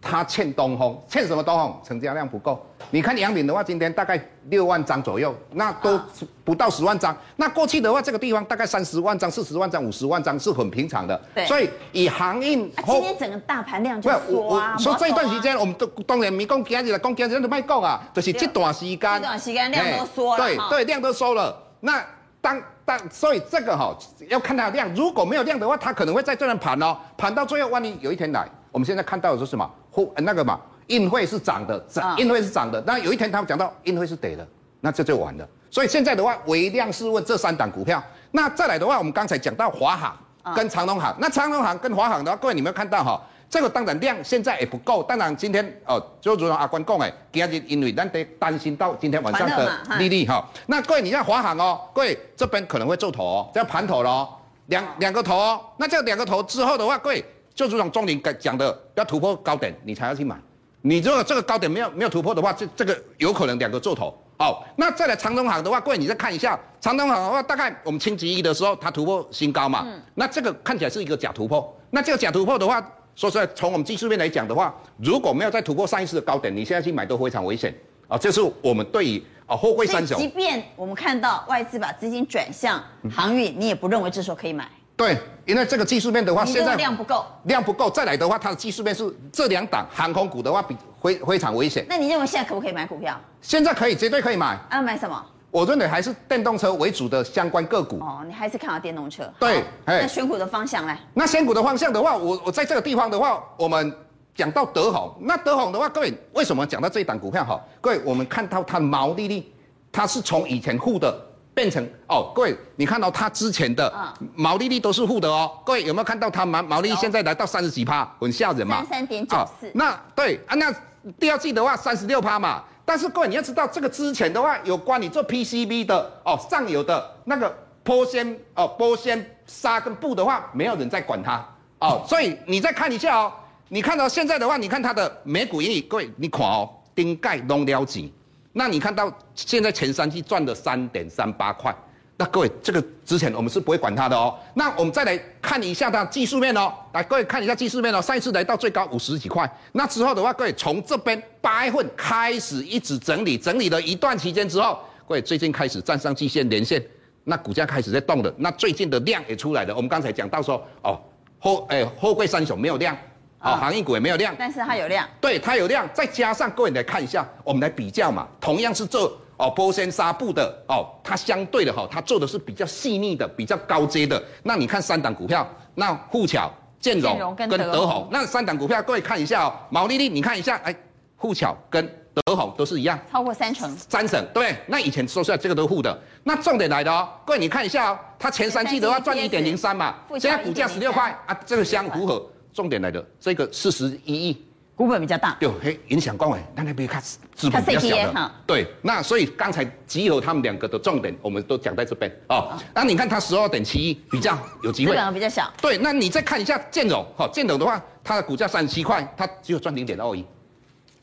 [0.02, 1.80] 它欠东风，欠什么东风？
[1.84, 2.60] 成交量不够。
[2.90, 5.98] 你看阳明的话，今天大概六万张左右，那都
[6.44, 7.16] 不到十万张。
[7.36, 11.22] 那过去的话，这个地方大概三十万张、四十万张、五十万张是很平常的。
[11.36, 11.46] 对。
[11.46, 14.76] 所以以航运，今天整个大盘量就缩啊。
[14.78, 19.00] 所以这一段时间，我们都当然没讲今日来讲今日都卖讲啊，就是这段时间。
[19.00, 20.44] 这段时间量都缩了。
[20.44, 21.56] 对对，量都缩了。
[21.80, 22.04] 那
[22.42, 23.96] 当当，所以这个哈
[24.28, 29.70] 要看它的量，如果没有量的话，它可能会在这边盘哦，盘到最后，万一有一天来，我们现在看到的是什么？
[29.92, 32.82] 或那个嘛，运费是涨的，涨运费是涨的。
[32.88, 34.48] 那有一天他们讲到运费是跌的，
[34.80, 35.48] 那这就完了。
[35.70, 38.02] 所以现在的话，唯量是问这三档股票。
[38.32, 40.18] 那再来的话，我们刚才讲到华航
[40.56, 45.04] 跟长隆航，那长隆航跟华航的话，各位你们看到哈，这个当然量现在也不够。
[45.04, 50.46] 当然今天哦，就如同阿关讲的，今日因为咱得担心到今天晚上的利率哈。
[50.68, 54.28] 那各位你看华航哦，各位这边可能会做头哦，这样盘头喽，
[54.68, 55.62] 两两个头哦。
[55.78, 57.24] 那这两个头之后的话，各位。
[57.54, 60.36] 就如同宗霖讲的，要突破高点，你才要去买。
[60.82, 64.18] 你如果这个高点没有没有突破的话，这这个有可能两个做头。
[64.38, 69.84] 好，那再来长东行的话，各位你再看一下长东行的话，大概我们星期一的时候它突破新高嘛。
[69.86, 70.02] 嗯。
[70.16, 71.72] 那这个看起来是一个假突破。
[71.92, 72.82] 那这个假突破的话，
[73.16, 77.72] 说实在，从我们技术面来讲的话，如果没有再突破上一次的高点，你现在去买都非常危险
[78.08, 78.18] 啊。
[78.18, 80.18] 这是我们对于啊，货柜三雄。
[80.18, 82.84] 即便我们看到外资把资金转向
[83.14, 84.68] 航运，你也不认为这时候可以买？
[85.02, 91.84] 对，因为这个技术面的话，现在量不够，量不够，再来的话，它的技术面是这两档航空股的话，比非非常危险。
[91.90, 93.20] 那你认为现在可不可以买股票？
[93.42, 94.56] 现在可以，绝对可以买。
[94.70, 95.26] 啊，买什么？
[95.50, 97.98] 我认为还是电动车为主的相关个股。
[98.00, 99.28] 哦，你还是看好电动车？
[99.40, 100.96] 对，那选股的方向呢？
[101.16, 103.92] 那选股的方向的话，我我在这个地方的话，我们。
[104.34, 107.60] 讲到德宏，那德宏的话，各位为什么讲到这一档股票哈？
[107.82, 109.44] 各位，我们看到它毛利率，
[109.92, 111.14] 它是从以前负的
[111.62, 113.94] 变成哦，各位你看到它之前的
[114.34, 115.52] 毛利率都是负的哦。
[115.64, 118.78] 各位有没有看到它毛毛利率现在来到三十几趴，很吓人嘛？
[118.78, 119.72] 三三点九四。
[119.76, 120.74] 那对啊，那
[121.20, 122.64] 第二季的话三十六趴嘛。
[122.84, 131.46] 但是各位你要知道，这个之前的话有关你做 PCB 的哦，上游的那个玻纤哦，玻纤纱跟布的话，没有人在管它
[131.78, 133.32] 哦， 所以你再看一下哦。
[133.70, 138.12] 你看到现在的话，你看它的每股盈利，各位你看哦，顶盖拢了几？
[138.54, 141.74] 那你看到现在前三季赚了三点三八块，
[142.18, 144.38] 那各位这个之前我们是不会管它的哦。
[144.54, 156.84] 那我们再来看一下它技术面哦，来各位看一下技术面哦，上一次来到最高五十几块，那之后的话，各位从这边八月份开始一直整理，整理了一段期间之后，各位最近开始站上季线连线，
[157.24, 159.74] 那股价开始在动了，那最近的量也出来了。
[159.74, 161.00] 我们刚才讲到说哦，
[161.40, 162.98] 货诶货柜三雄没有量。
[163.42, 165.08] 哦，航运股也没有量，但是它有量。
[165.20, 168.28] 对，它有量，再加上各位来看一下，我们来比较嘛。
[168.40, 174.22] 同样是做哦玻纤纱布的哦，它相对的哈，它做的是比较细腻的、比较高阶的。
[174.44, 180.76] 那你看三档股票，那富巧、建融跟德宏，那三档股票各位看一下哦，毛利率你看一下，哎，
[181.18, 183.76] 富巧跟德宏都是一样，超过三成。
[183.90, 184.56] 三成，对。
[184.68, 192.24] 那以前说出来这个都负的，那重点来的哦，各位你看一下哦，它前三季的话赚一点零三嘛，现在股价十六块啊，这个相符合。
[192.54, 202.58] 重点来的，这个四十一亿，股本比较大，对，嘿，影响光伟，那那边看资本比较小的，对，那所以刚才集合他们两个的重点，我们都讲在这边哦。
[202.74, 210.26] 那你看它十二点七亿，比较有机会，这两个比较小，对，那你再看一下建融，哈，建融的话，它的股价三十七块，它只有赚零点二亿，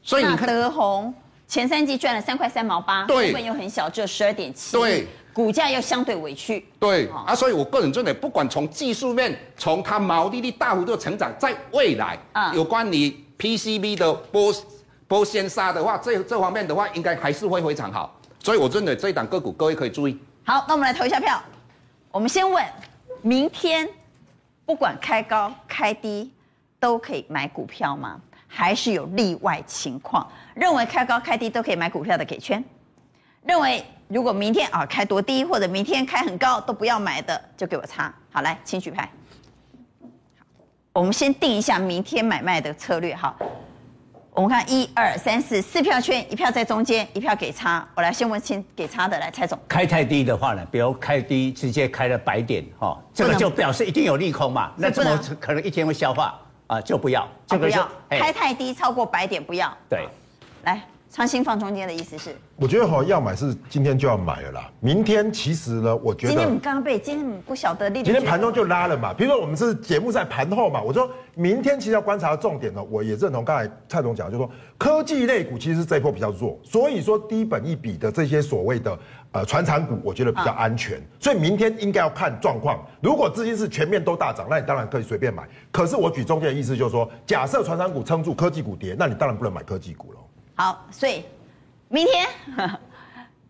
[0.02, 1.14] 所以你看德宏
[1.48, 5.06] 前三季赚了三块三毛八，股本又很小，只有十二点七，对。
[5.32, 14.52] 股价又相对委屈，对啊，所以我个人认为，不管从技术面，从它毛利率大幅度成长，在未来啊，有关你 PCB 的波
[15.06, 18.18] 波纤纱的话，这这方面的话，应该还是会非常好。
[18.40, 20.18] 所以我认为这一档个股，各位可以注意。
[20.42, 21.40] 好，那我们来投一下票。
[22.10, 22.64] 我们先问，
[23.22, 23.88] 明天
[24.66, 26.32] 不管开高开低，
[26.80, 28.20] 都可以买股票吗？
[28.48, 30.26] 还是有例外情况？
[30.54, 32.64] 认为开高开低都可以买股票的给圈。
[33.44, 38.12] 认为如果明天啊开多低，或者明天开很高都不要买的，就给我擦。
[38.32, 39.08] 好，来，请举牌。
[40.92, 43.14] 我们先定一下明天买卖的策略。
[43.14, 43.34] 哈，
[44.32, 47.86] 我们看一二三四四票圈，一票在中间，一票给擦。
[47.94, 49.56] 我来先问先给擦的，来蔡总。
[49.68, 54.72] 开太低的话呢，比如开低直接开了白点，哈，这个就表示一定有利空嘛。
[54.76, 56.80] 那怎么可能一天会消化啊？
[56.80, 57.88] 就不要，这个不要。
[58.08, 59.76] 开太低超过百点不要。
[59.90, 60.08] 对，
[60.62, 60.80] 来。
[61.10, 64.70] 长兴放中间的意思是，我觉得哈要买是今天就要买了啦。
[64.78, 69.14] 明天其实呢，我觉得今天我们刚刚被今天不晓得，今天盘中就拉了嘛。
[69.14, 78.96] 比如说我们是节目在盘后嘛，我说明天其实要观察的重点呢，我也认同刚才蔡总讲，就是说科技类股其实是这一波比较弱，所以说低本一比的这些所谓的
[79.32, 81.00] 呃传产股，我觉得比较安全。
[81.20, 82.84] 所以明天应该要看状况。
[83.00, 85.42] 如果资金是全面都大涨，那你当然可以随便买。
[85.70, 90.18] 可是我举中间的意思就是说，假设传产股撑住，科技股跌，那你当然不能买科技股了。
[90.54, 91.24] 好，所以
[91.88, 92.26] 明天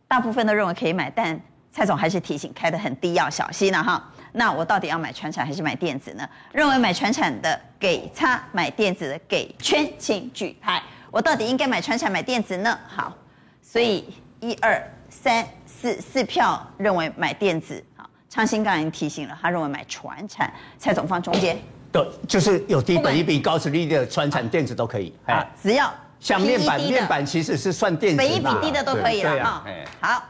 [0.08, 1.38] 大部分都认为可以买，但
[1.70, 4.02] 蔡总还是提醒开得很低，要小心了哈。
[4.32, 6.28] 那我到底要买船产还是买电子呢？
[6.52, 10.82] 认为买船产的给叉，买电子的给圈，请举牌。
[11.10, 12.78] 我到底应该买船产买电子呢？
[12.86, 13.16] 好，
[13.62, 14.04] 所以
[14.40, 15.46] 一二三
[15.80, 17.84] 四四票认为买电子。
[17.96, 20.52] 好，昌兴刚才已经提醒了，他认为买传产。
[20.78, 21.56] 蔡总放中间，
[21.92, 25.92] 对，就是有低本一比高值利率的传产电子都可以啊，只要。
[26.20, 29.64] 像面板，面板其实是算电子，本一比低的都可以了哈。
[30.00, 30.24] 好，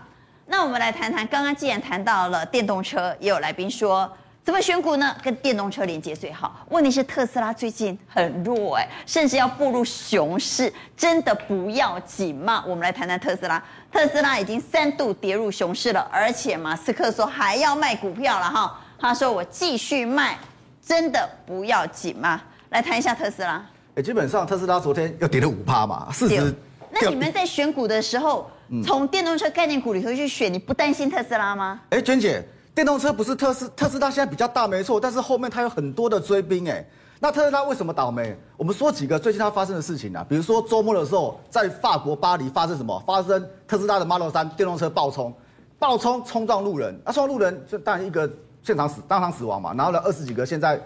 [0.44, 4.06] 那我们来谈谈，刚刚既然谈到了电动车，也有来宾说
[4.48, 5.14] 怎么选股呢？
[5.22, 6.64] 跟电动车连接最好。
[6.70, 12.64] 问题是特斯拉最近很弱哎，甚至要步入熊市，真的不要紧吗？
[12.66, 13.62] 我们来谈谈特斯拉。
[13.92, 18.80] 特斯拉已经三度跌入熊市了，而且马斯克说还要卖股票了哈。
[18.98, 20.38] 他说我继续卖，
[20.80, 22.40] 真的不要紧吗？
[22.70, 23.62] 来谈一下特斯拉。
[24.02, 26.54] 基本上特斯拉昨天又跌了五趴嘛，四十。
[26.90, 28.50] 那你们在选股的时候，
[28.82, 31.78] 从电动车概念股里头去选，你不担心特斯拉吗？
[31.90, 32.42] 哎，娟姐，
[32.78, 36.86] 电动车不是特斯特斯拉现在比较大没错，但是后面它有很多的追兵哎。
[37.18, 38.38] 那特斯拉为什么倒霉？
[38.56, 43.02] 我们说几个最近它发生的事情啊，比如说周末的时候，在法国巴黎发生什么？
[43.04, 45.34] 发生特斯拉的 Model 3电动车爆冲，
[45.76, 48.30] 爆冲冲撞路人，那、啊、撞路人就当然一个
[48.62, 49.74] 现场死，当场死亡嘛。
[49.74, 50.80] 然后呢，二十几个现在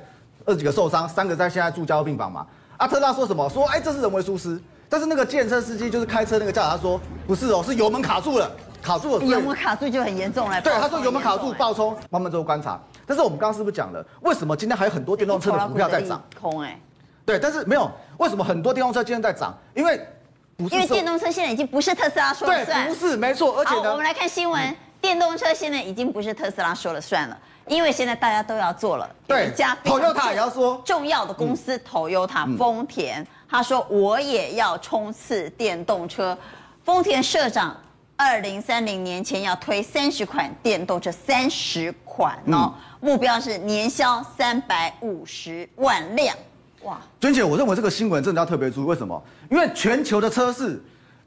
[0.47, 2.47] 二十几个受伤，三个在现在住加护病房嘛。
[2.79, 3.47] 啊，特斯拉说什么？
[3.51, 4.59] 说哎，这是人为疏失。
[4.89, 8.51] 但是那个建车司机就是开车那个驾驶，他说不是哦，是油门卡住了，
[8.83, 9.25] 卡住了。
[9.25, 10.61] 油门卡住就很严重了。
[10.61, 12.79] 对，他说油门卡住爆冲，慢慢做观察。
[13.07, 16.23] 但是我们刚刚是不是讲了，为什么今天还有很多电动车的股票在涨？
[16.41, 16.79] 空哎。
[17.25, 19.57] 对，但是没有，为什么很多电动车今天在涨？
[19.75, 20.01] 因为
[20.57, 23.57] 不是因为电动车现在已经不是特斯拉说了算，对，不是没错。
[23.59, 29.09] 而且呢，我们来看新闻，嗯、电动车现在已经不是特斯拉说了算了，因为现在大家都要做了。
[29.27, 36.37] 对，加 Toyota 也要说重要的公司，Toyota 丰田，他说我也要冲刺电动车。
[36.85, 37.77] 丰田社长
[38.25, 46.33] 二零三零年前要推三十款电动车，三十款哦，嗯、目标是年销三百五十万辆。
[46.85, 49.21] 哇，娟姐，我认为这个新闻真的要特别注意，为什么？
[49.51, 50.81] 因为全球的车市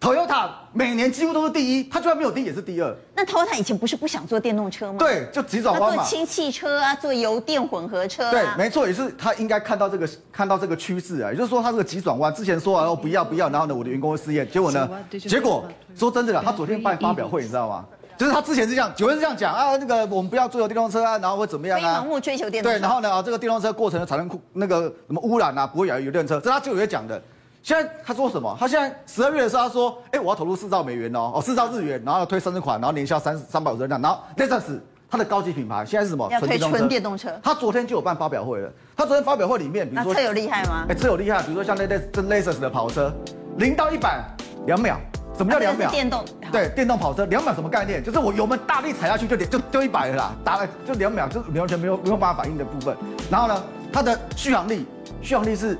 [0.05, 2.95] ，Toyota 每年几乎都是第一，它就算没有第一也是第二。
[3.15, 4.99] 那 Toyota 以前不是不想做电动车吗？
[4.99, 6.03] 对，就急转弯嘛。
[6.03, 8.31] 做氢汽车啊，做油电混合车啊。
[8.31, 15.65] 对，没错，也是他应该看到这个看到这个趋势啊，也就是说他这个急转弯，之前说啊，哦不要不要，然后呢，我的员工会失业，结果呢，结果
[15.95, 17.85] 说真的了，他昨天办发表会，你知道吗？
[18.17, 21.99] 就是他之前是这样，九月是这样讲啊，那个我们不要追求电动车啊，然后会怎么样啊？
[21.99, 22.77] 盲目追求电动车。
[22.77, 27.21] 对，然后呢，这个电动车过程的产生那个什么污染啊，不会有油电车，这是他九月讲的。
[27.65, 28.55] 现在他说什么？
[28.59, 36.29] 他现在十二月的时候他说，哎，我要投入四兆美元哦，哦四兆日元，然后要推三十款，然后年销三三百五十万辆，然后那阵子他的高级品牌现在是什么？
[36.29, 37.31] 要推纯电动车。
[37.41, 38.71] 他昨天就有办发表会了。
[38.95, 40.85] 他昨天发表会里面，比如说车有厉害吗？
[40.87, 43.11] 哎，车有厉害，比如说像那那这 Lexus 的跑车，
[43.57, 44.23] 零到一百
[44.67, 44.99] 两秒。
[45.35, 45.89] 什么叫两秒？
[45.89, 48.01] 电动对，电动跑车两秒什么概念？
[48.03, 52.95] 就是我油门大力踩下去就就就一百了啦，打了就两秒，就完全没有没有办法反应的部分。
[53.31, 54.85] 然后呢，它的续航力
[55.19, 55.75] 续航力是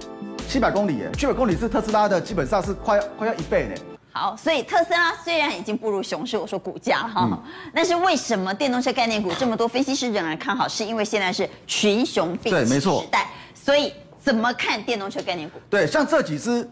[0.48, 3.76] 七百公里耶，七百公里是特斯拉的基本上是快快要一倍呢。
[4.12, 10.68] 好，所以特斯拉虽然已经步入熊市，我说股价哈，嗯、但是为什么电动车概念股这么多分析师仍然看好？
[10.68, 15.60] 是因为现在是群雄并起时代，所以怎么看电动车概念股？
[15.70, 16.68] 对，像这几只。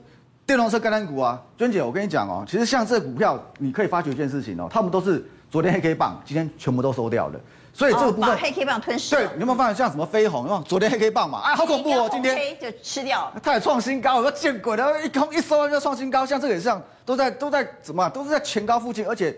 [0.45, 7.39] 电动车概念股啊，娟姐，我跟你讲哦，其实像这股票，你可以发觉一件事情哦，他们都是昨天黑 K 棒，今天全部都收掉了，
[7.73, 9.15] 所以这个部分、哦、黑 K 棒吞噬。
[9.15, 10.47] 对，你有没有发现像什么飞鸿？
[10.47, 19.35] 有昨天黑 K 棒嘛，哎，好恐怖哦，今天就吃掉了，它也创新高，我说见鬼了，一空一收就创新高，像这个也是这样，都在都在怎么，都是在前高附近，而且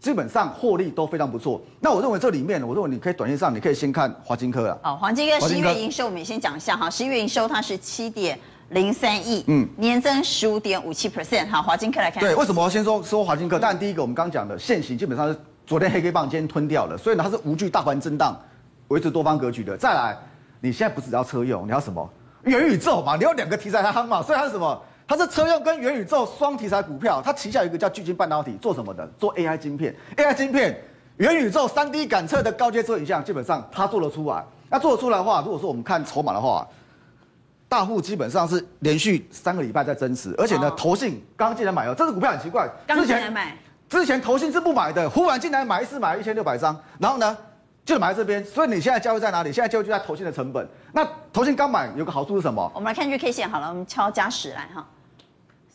[0.00, 1.60] 基本上获利都非常不错。
[1.80, 4.78] 那我认为这里面，我认为你可以短线上，你可以先看华金科啊。
[4.82, 8.38] 好，华金科十一月营收我们也先讲一下哈，十一月营收它是七点。
[8.72, 12.22] 零三亿，嗯，年增十五点五七 percent，好，华金科来看。
[12.22, 13.58] 对，为什么我先说说华金科？
[13.58, 18.34] 但，第一个我们刚刚讲的现行基本上是昨天黑 K 棒今天吞掉了，所以呢它是无惧大盘震荡，
[18.88, 19.76] 维持多方格局的。
[19.76, 20.16] 再来，
[20.60, 22.08] 你现在不只要车用，你要什么？
[22.44, 24.82] 元宇宙嘛，你要两个题材它夯嘛，所以它是什么？
[25.06, 29.06] 它是车用跟元宇宙双题材股票，它旗下有一个叫巨晶半导体，做什么的？
[29.18, 30.74] 做 AI 晶片，AI 晶片，
[31.18, 34.42] 元宇宙三 D 感测的高阶智慧影像，基本上它做得出来。
[34.70, 36.66] 那做得出来的话，如果说我们看筹码的话。
[37.70, 47.36] 大户基本上是连续三个礼拜在增持，而且呢，投信刚进来买哦，这支股票很奇怪，刚进来买，之前投信是不买的，忽然进来买一次买一千六百张，然后呢
[47.84, 49.50] 就买在这边，所以你现在交易在哪里？
[49.50, 50.68] 现在交易就在投信的成本。
[50.92, 52.70] 那投信刚买有个好处是什么？
[52.74, 54.86] 我们来看日 K 线好了，我们敲加十来哈。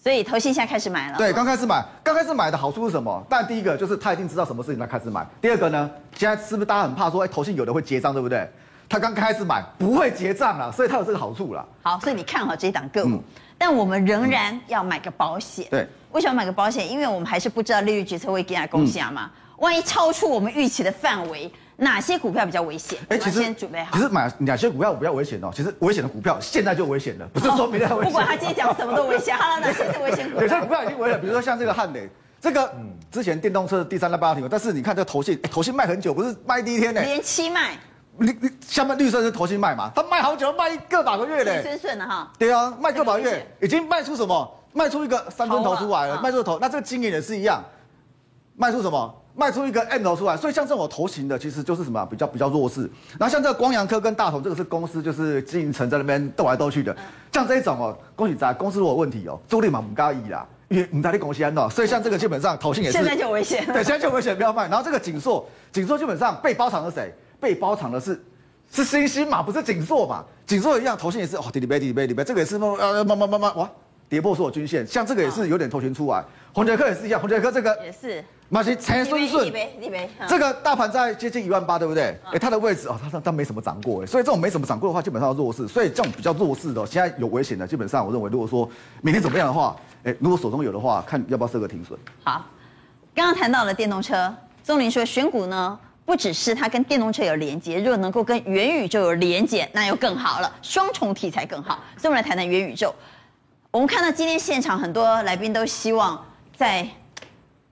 [0.03, 1.17] 所以投信现在开始买了。
[1.17, 3.25] 对，刚开始买，刚开始买的好处是什么？
[3.29, 5.25] 但第一个就是他一定知道什么事情他开始买。
[5.41, 8.47] 第二个呢，现在是不是大家很怕说，哎，投信有的会结账，对不对？
[8.89, 11.65] 他刚开始买不会结账了，所以他有这个好处了。
[11.81, 13.23] 好，所以你看好这一档个股，嗯、
[13.57, 15.65] 但我们仍然要买个保险。
[15.69, 16.89] 对，为什么买个保险？
[16.89, 19.29] 因为我们还是不知道利率决策会给他贡献嘛。
[19.33, 22.99] 嗯、万一超出我们预期的范围，哪些股票比较危险？
[23.09, 23.97] 哎，其实先准备好。
[23.97, 25.49] 其实买哪些股票比较危险哦？
[25.53, 28.05] 其实危险的股票现在就危险了，不是说明天危险。
[28.11, 29.35] 不管他今天讲什么都危险。
[29.35, 30.39] 好了，哪些是危险股？
[30.41, 32.07] 有些股票已经危险，比如说像这个汉磊，
[32.39, 32.71] 这个
[33.11, 37.77] 之前电动车的第三代半导体，但是你看这个投信，投信卖很久，不是卖第一天呢，连七卖。
[38.17, 39.91] 你你下面绿色是投信卖嘛？
[39.95, 41.61] 他卖好久，卖一个把个月嘞。
[41.63, 42.31] 顺顺的哈。
[42.37, 44.59] 对啊，卖个把月，已经卖出什么？
[44.71, 46.57] 卖出一个三分头出来了，卖出头。
[46.59, 47.63] 那这个经营也是一样，
[48.55, 49.21] 卖出什么？
[49.35, 50.37] 卖出一个 M 头出来。
[50.37, 52.05] 所以像这种头型的，其实就是什么？
[52.05, 52.81] 比较比较弱势。
[53.19, 56.95] 然后像这个光阳科跟大同，这个是公司就是经营层在那边斗来斗去的。
[57.31, 61.67] 像这一种哦，恭喜在公司如果有问题哦，租赁嘛不高一啦，因为唔在你公司安哦。
[61.67, 62.97] 所以像这个基本上投信也是。
[62.97, 63.65] 现在就危险。
[63.65, 64.67] 对，现在就危险，不要卖。
[64.67, 67.13] 然后这个景硕，景硕基本上被包场的谁？
[67.43, 68.23] 被包场的是
[68.71, 70.23] 是星星嘛，不是景硕嘛？
[70.47, 73.69] 景硕一样，头线也是哦，底底背底底背底背，这个也是呃慢慢慢慢哇，
[74.07, 76.23] 跌破所有均线，像这个也是有点头型出来。
[76.53, 79.51] 宏捷科也是一样，宏捷科这个也是马西陈顺顺，
[80.27, 82.17] 这个大盘在接近一万八，对不对？
[82.31, 85.67] 哎，它的位置哦，它它它没什么涨过，哎，所以这种没什么涨过的话，基本上要弱势。
[85.67, 88.69] 所以这种比较弱势的，现在有危险的，基本上我认为，如果说
[89.01, 91.97] 明天怎么样的话，哎，如果手中有的话，看要不要设个停损。
[92.23, 92.45] 好，
[93.15, 94.31] 刚刚谈到了电动车，
[94.63, 101.83] 钟林说选股呢，不只是它跟电动车有连接，如果能够跟元宇宙有连接，那又更好了，双重题材更好。
[101.97, 102.93] 所以我们来谈谈元宇宙。
[103.71, 106.25] 我们看到今天现场很多来宾都希望
[106.55, 106.87] 在。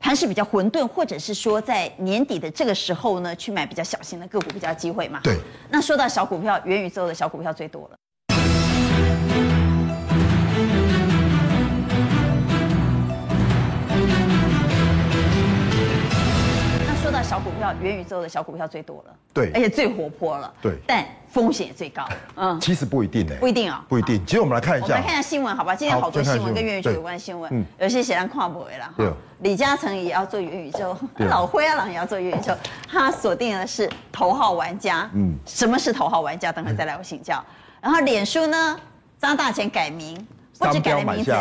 [0.03, 5.19] 盘势比较混沌，或者是说在年底的这个时候呢，去买比较小型的个股比较机会嘛？
[5.23, 5.37] 对。
[5.69, 7.97] 那说到小股票，元宇宙的小股票最多了。
[17.31, 19.15] 小股票，元宇宙的小股票最多了。
[19.33, 19.49] 对。
[19.53, 20.53] 而且最活泼了。
[20.61, 20.73] 对。
[20.85, 21.05] 但。
[21.31, 22.05] 风险也最高，
[22.35, 24.21] 嗯，其实不一定呢，不一定啊，不一定。
[24.25, 25.73] 其实我们来看一下，我们来看一下新闻，好吧？
[25.73, 29.15] 今天好多新闻跟元宇宙有关新闻，嗯，有些显然跨不为了哈。
[29.39, 32.53] 李嘉诚也要做元宇宙，老灰阿郎也要做元宇宙，
[32.85, 36.51] 他锁定的是头号玩家，嗯，什么是头号玩家？
[36.51, 37.41] 等会再来我请教。
[37.79, 38.77] 然后脸书呢，
[39.17, 40.27] 张大钱改名，
[40.61, 41.33] 不止改了名字，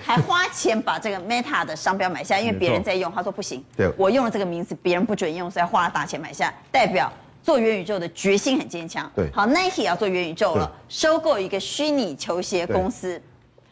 [0.00, 7.12] 还花钱把这个 Meta 的商标买下，因为别人在用，他说不行，对，我用了这个名字，别人不准用，所以花了大钱买下，代表。
[7.40, 9.10] 做元宇宙的决心很坚强。
[9.14, 13.18] 对，好，Nike 要做元宇宙了，收购一个虚拟球鞋公司。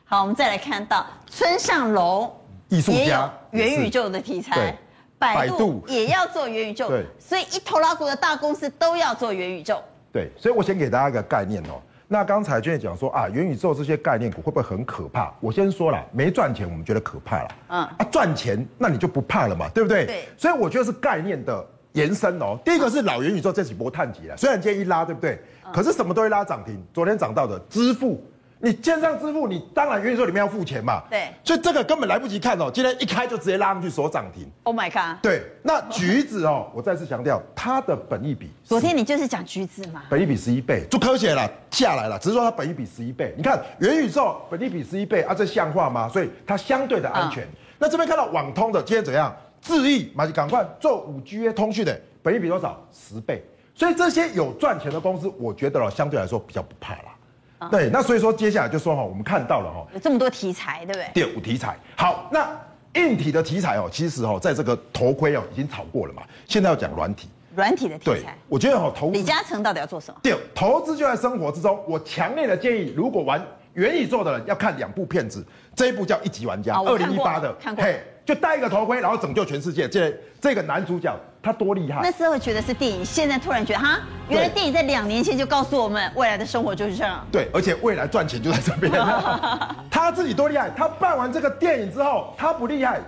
[0.07, 2.35] 好，我们再来看到村上隆，
[2.69, 4.75] 艺术家，元宇宙的题材。
[5.19, 6.89] 百度也要做元宇宙。
[6.89, 9.83] 对，所以一头拉股的大公司都要做元宇宙。
[10.11, 11.81] 对，所以我先给大家一个概念哦。
[12.09, 15.33] 那刚才娟姐讲说啊，元宇宙这些概念股会不会很可怕？
[15.41, 17.49] 我先说了，没赚钱我们觉得可怕了。
[17.69, 20.07] 嗯，啊，赚钱那你就不怕了嘛，对不对？
[20.07, 20.29] 对。
[20.37, 21.65] 所以我觉得是概念的。
[21.93, 25.41] 延伸哦，第一个是老元宇宙这几波探底了，虽然今天一拉，对不对？
[25.73, 26.79] 可是什么都会拉涨停。
[26.93, 28.23] 昨天涨到的支付，
[28.59, 31.03] 你线上支付，你当然元宇宙里面要付钱嘛。
[31.11, 34.51] 对，所以这个根本来不及看哦，今天一开就直接拉上去锁涨停。
[34.63, 35.23] Oh my god！
[35.23, 43.35] 对，那橘子哦，我再次强调，它的本益比，昨天你就是讲橘子嘛，本益比十一倍，就科学了，下来了，只是说它本益比十一倍。
[43.37, 46.09] 你看元宇宙本益比十一倍啊，这像话吗？
[46.09, 47.47] 所以它相对的安全。
[47.79, 49.35] 那这边看到网通的今天怎样？
[49.61, 52.01] 智易马上赶快做五 G 通讯的。
[52.23, 52.81] 本益比多少？
[52.91, 53.45] 十倍，
[53.75, 57.16] 所以这些有赚钱的公司，我觉得哦，相对来说比较不怕啦。
[57.59, 61.11] 啊、对，那所以说接下来就说哈，我们看到了哈，有这么多题材，对不对？
[61.15, 62.47] 第五题材，好，那
[62.95, 70.21] 硬体的题材哦，其实哦，在这个头盔哦已经炒过了嘛，现在要讲软体，软体的题材，我觉得哈，投资李嘉诚到底要做什么？
[70.23, 71.83] 对，投资就在生活之中。
[71.89, 73.43] 我强烈的建议，如果玩
[73.73, 75.45] 元宇宙的人要看两部片子，
[75.75, 79.89] 这一部叫《一级玩家》，二零一八的，看过，嘿，就戴一个头盔，然后拯救全世界。
[79.89, 81.19] 这这个男主角。
[81.43, 82.01] 他多厉害！
[82.03, 87.25] 那时候觉得是电影，现在突然觉得哈，原来电影在两年前就告诉我们，未来的生活就是这样。
[87.31, 88.93] 对，而且未来赚钱就在这边。
[89.89, 90.69] 他自己多厉害！
[90.77, 93.01] 他办完这个电影之后，他不厉害，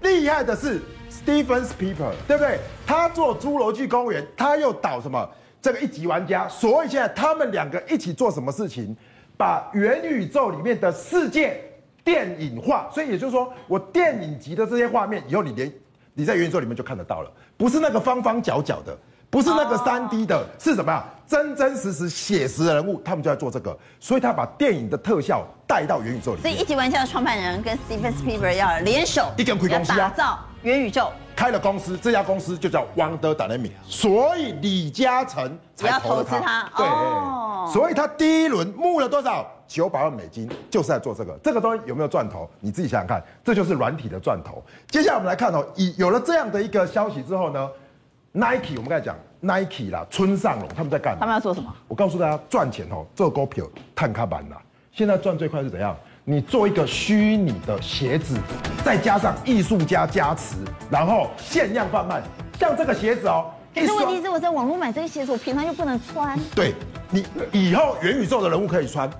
[0.00, 2.58] 厉害的是 Steven Spielberg，对不对？
[2.86, 5.28] 他做《侏罗纪公园》，他又导什么
[5.60, 8.96] 这个一级玩家，所以现在他们两个一起做什么事情？
[9.36, 11.60] 把元宇宙里面的世界
[12.04, 15.72] 电影化，所以也就是说，我电影级的这些画面，以后你连
[16.12, 17.30] 你在元宇宙里面就看得到了。
[17.56, 18.96] 不是那个方方角角的，
[19.30, 21.04] 不是那个三 D 的，是什么呀？
[21.26, 26.42] 真真实实写实的人物，他们就在做这个，所以他把电影的特效带到元宇宙里面。
[26.42, 33.72] 所以一级玩家的创办人跟 Steven Spielberg 要联手，一根亏公司啊，打造元宇宙，开了公司，这家公司就叫 Wonder Dynamics。
[33.86, 39.46] 所以李嘉诚才投投资他，对，哦、所以他第一轮募了多少？
[39.66, 41.38] 九百万美金，就是在做这个。
[41.42, 42.48] 这个东西有没有赚头？
[42.60, 44.62] 你自己想想看，这就是软体的赚头。
[44.88, 47.68] 接下来我们来看哦，以有了这样的一个消息之后呢
[48.32, 51.14] ，Nike 我们刚才讲 Nike 啦，村上隆他们在干？
[51.20, 51.70] 他们要做什么？
[51.88, 54.56] 我告诉大家，赚钱哦，做股票碳卡板啦。
[54.92, 55.94] 现在赚最快是怎样？
[56.26, 58.38] 你做一个虚拟的鞋子，
[58.82, 60.56] 再加上艺术家加持，
[60.88, 62.22] 然后限量贩卖，
[62.58, 63.50] 像这个鞋子哦。
[63.74, 66.38] 可是问题是我在网络买这个鞋子，我平常又不能穿。
[66.54, 66.72] 对，
[67.10, 69.10] 你以后元宇宙的人物可以穿。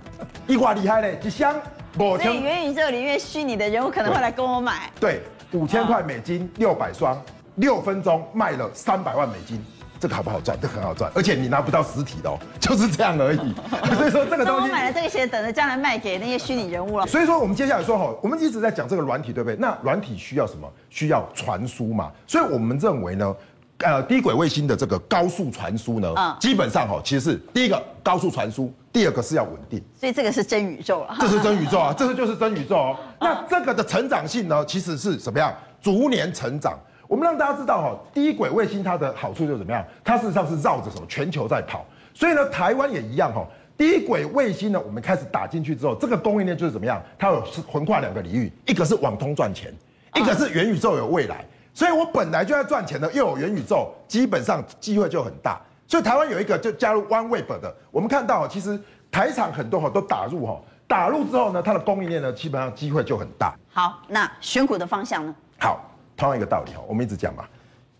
[0.46, 1.54] 一挂厉害嘞，一箱，
[1.94, 4.90] 所以元宇宙里面虚拟的人物可能会来跟我买。
[4.98, 5.20] 对，
[5.52, 7.22] 五千块美金，六百双，
[7.56, 9.62] 六分钟卖了三百万美金，
[10.04, 10.54] 这个好不好赚？
[10.60, 13.54] 这个很好赚，而且你拿不到实体的哦， 就是这样而已。
[13.96, 17.06] 所以说这个东西，我买了这个鞋，等着将来卖给那些虚拟人物了。
[17.06, 19.56] 所以说我们接下来说哈，我们一直在讲这个软体，对不对？
[19.56, 20.70] 那软体需要什么？
[20.90, 22.12] 需要传输嘛。
[22.26, 23.34] 所以我们认为呢。
[23.78, 32.96] 呃，低轨卫星的这个高速传输呢，嗯，基本上哈，其实是第一个高速传输，第二个是要稳定，所以这个是真宇宙啊， 这是真宇宙啊，这个就是真宇宙哦。
[33.20, 35.52] 那这个的成长性呢，其实是什么样？
[35.82, 36.78] 逐年成长。
[37.06, 39.84] 我们让大家知道哈，低轨卫星它的好处就是怎么样？
[40.02, 43.46] 它事实上是绕着什么全球在跑，所以呢，台湾也一样哈。
[43.76, 47.02] 低轨卫星呢，我们开始打进去之后，这个供应链就是怎么样？
[47.18, 47.40] 它有
[47.70, 49.74] 横跨两个领域，一个是网通赚钱，
[50.14, 51.44] 一个是元宇宙有未来。
[51.72, 55.60] 所以我本来就在赚钱的，又有元宇宙，基本上机会就很大。
[55.88, 58.80] 所以台湾有一个就加入 OneWeb 的，我们看到其实
[59.10, 63.54] 台厂很多哈都打入哈，打入之后呢，它的供应链呢基本上机会就很大。
[63.72, 65.34] 好，那选股的方向呢？
[65.58, 65.80] 好，
[66.16, 67.44] 同样一个道理哈，我们一直讲嘛，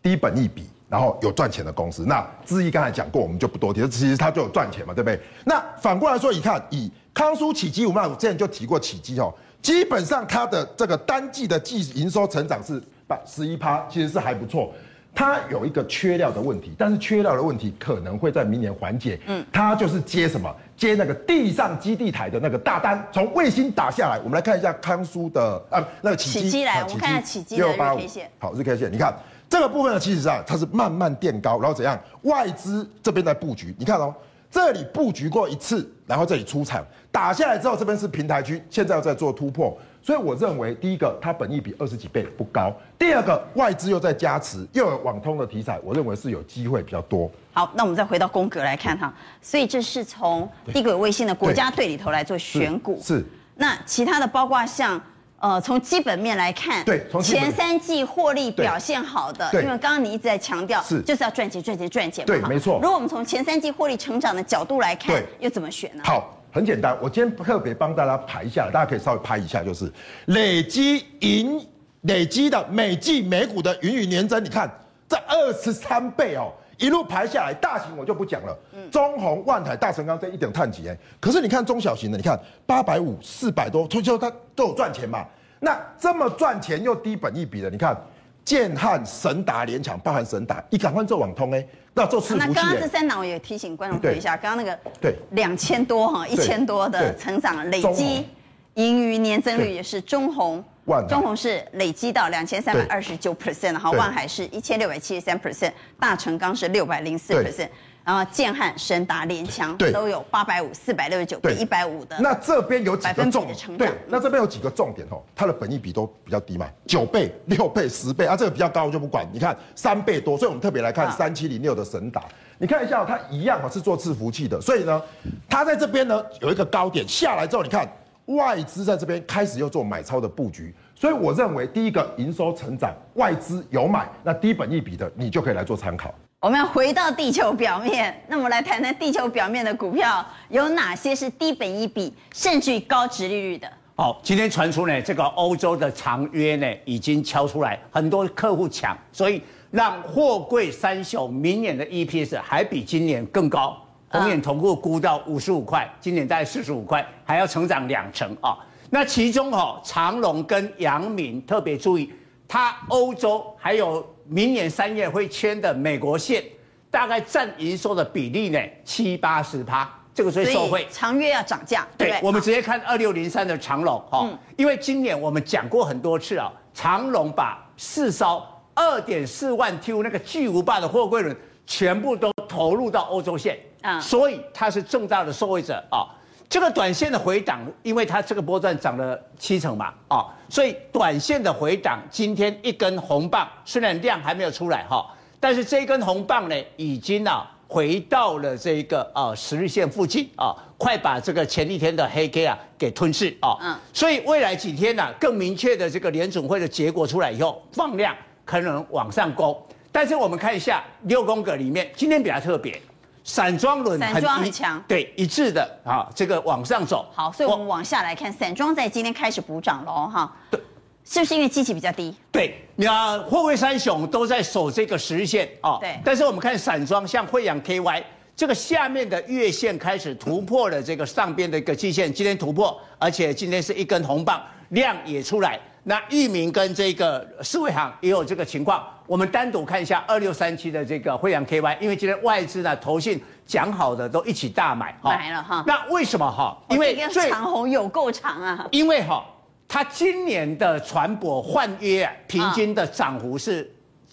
[0.03, 2.05] 低本一比，然后有赚钱的公司。
[2.05, 5.21] 那志毅刚才讲过，我们就不多提，其实它就有赚钱嘛，对不对？
[5.45, 14.73] 那反过来说，你看以康舒起基，我们之前就提过起基哦，基本上它的这个单季的季营收成长是百十一趴，其实是还不错。
[15.15, 19.19] 它有一个缺料的问题，但是缺料的问题可能会在明年缓解。
[19.27, 20.53] 嗯，它就是接什么？
[20.77, 24.19] 接那个地上基地台的那个大单，从卫星打下来。
[24.19, 28.31] 我们来看一下康苏的啊，那个起机来，我们看一下启碁的日 K 线。
[28.41, 29.15] 好，日 K 线，你看
[29.49, 31.97] 这个部分呢，其实上它是慢慢垫高，然后怎样？
[32.23, 34.13] 外资这边在布局，你看哦，
[34.51, 39.79] 这里布局过一次，然后这里出场打下来之后，这边是平台区，现在要在做突破。
[40.05, 47.31] 所以我认为，第一个它本益比二十几倍不高；第二个外资又在加持，又有网通的题材，我认为是有机会比较多。
[47.55, 53.01] 好，那我们再回到宫格来看哈，所以这是从低轨卫星的国家队里头来做选股。
[53.03, 53.21] 是。
[53.21, 53.25] 是
[53.57, 55.01] 那其他的包括像
[55.39, 62.27] 呃，从基本面来看，对，从前三季获利表现好的，因为刚刚你一直在强调，是就是要赚钱赚钱赚钱嘛。
[62.27, 62.79] 对，没错。
[62.83, 66.03] 如果我们从前三季获利成长的角度来看，又怎么选呢？
[66.05, 66.31] 好。
[66.55, 69.93] 很简单，我今天特别帮大家排一下，大家可以稍微拍一下，就是
[70.27, 71.61] 累积盈
[72.03, 74.71] 累积的每季每股的盈余年增，你看
[75.09, 78.57] 这二十三倍哦，一路排下来，大型我就不讲了，
[78.89, 85.27] 中鸿、万海、大成钢这一点碳级哎，可是你看中小型的，你看八百五、四百多，所以说它都有赚钱嘛。
[85.59, 88.01] 那这么赚钱又低本一比的，你看
[88.45, 91.67] 建汉、神达、联强，包含神达，你赶快做网通哎。
[91.95, 92.39] 那做伺服器。
[92.41, 94.17] 那刚刚这三档我也提醒观众对。
[94.17, 95.15] 一下，刚刚那个对。
[95.31, 98.27] 两千多哈一千多的成长累积
[98.75, 100.63] 盈余年增率也是中红，
[101.09, 107.69] 中红是累积到两千三百二十九 percent，然后万海是一千六百七十三 percent，大成钢是六百零四 percent。
[108.05, 112.17] 然后建汉、神达、联强都有八百五、四百六十九比一百五的。
[112.21, 113.79] 那这边有几个重点？
[113.79, 119.27] 对，那这边有几个重点哦，它的本益比都比较低嘛，九倍、 六倍、十倍啊，这个比较高我就不管。
[119.33, 122.23] 你看三倍多，所以我们特别来看三七零六的神达，
[122.59, 125.03] 你看一下它一样啊，是做伺服器的，所以呢，
[125.49, 127.91] 它在这边呢有一个高点下来之后，你看
[128.27, 136.15] 外资在这边开始又做买超的布局，所以我认为第一个营收成长，外资有买，那低本益比的你就可以来做参考。
[136.45, 143.67] 我们要回到地球表面，那么来谈谈地球表面的股票有哪些是低本一比甚至于高殖利率的？
[143.97, 153.75] 好，今天传出呢，这个欧洲的长约呢已经敲出来，很多客户抢，所以让货柜三雄明年的 EPS 还比今年更高。
[154.11, 158.59] 红眼同步估到五十五块，今年大概四十五块，还要成长两成啊。
[158.91, 162.13] 那其中哈，长荣跟阳明特别注意，
[162.47, 164.07] 它欧洲还有。
[164.27, 166.43] 明年三月会签的美国线，
[166.91, 170.87] 大概占营收的比例呢七八十趴，这个最受惠。
[170.91, 178.43] 长约要涨价，对，对，我们直接看二六零三的长龙哈，嗯、因为今年我们讲过很多次啊，长龙把四艘
[178.75, 186.09] 二点四万 TEU 那个巨无霸的货柜轮全部都投入到欧洲线，啊、嗯，所以它是重大的受惠者啊。
[186.55, 195.05] 这个短线的回档，因为它这个波段涨了七成嘛，啊，所以短线的回档，今天一根红棒，虽然量还没有出来哈，
[195.41, 212.81] 但是这一根红棒呢，已经啊回到了这个啊十日线附近啊，快把这个前一天的黑 K 啊给吞噬啊，嗯，所以未来几天呢，更明确的这个联准会的结果出来以后，放量可能往上攻，但是我们看一下六宫格里面，今天比较特别。
[213.25, 217.07] 散装轮散装很强，对，一致的啊，这个往上走。
[217.15, 220.31] 好，所以我们往下来看，散装在今天开始补涨了哈。
[220.51, 220.61] 对，
[221.07, 222.15] 是不是因为基期比较低？
[222.31, 225.79] 对，你看货柜三雄都在守这个十日线啊。
[225.81, 225.99] 对。
[226.05, 228.05] 但是我们看散装，像惠阳 KY
[228.37, 235.59] 这个下面的月线开始突破了这个上边的一个季线，今天突破，而且今天是一根红棒，量也出来。
[235.85, 238.85] 那裕民跟这个四维行也有这个情况。
[239.07, 245.63] 我们单独看一下二六三七的这个惠阳 KY，因为今天外资呢投信讲好的都一起大买，买了哈。
[245.67, 246.57] 那为什么哈？
[246.71, 246.97] 因为
[247.31, 248.67] 长红有够长啊。
[248.71, 249.23] 因为哈，
[249.69, 253.71] 它今年的船舶换约平均的涨幅是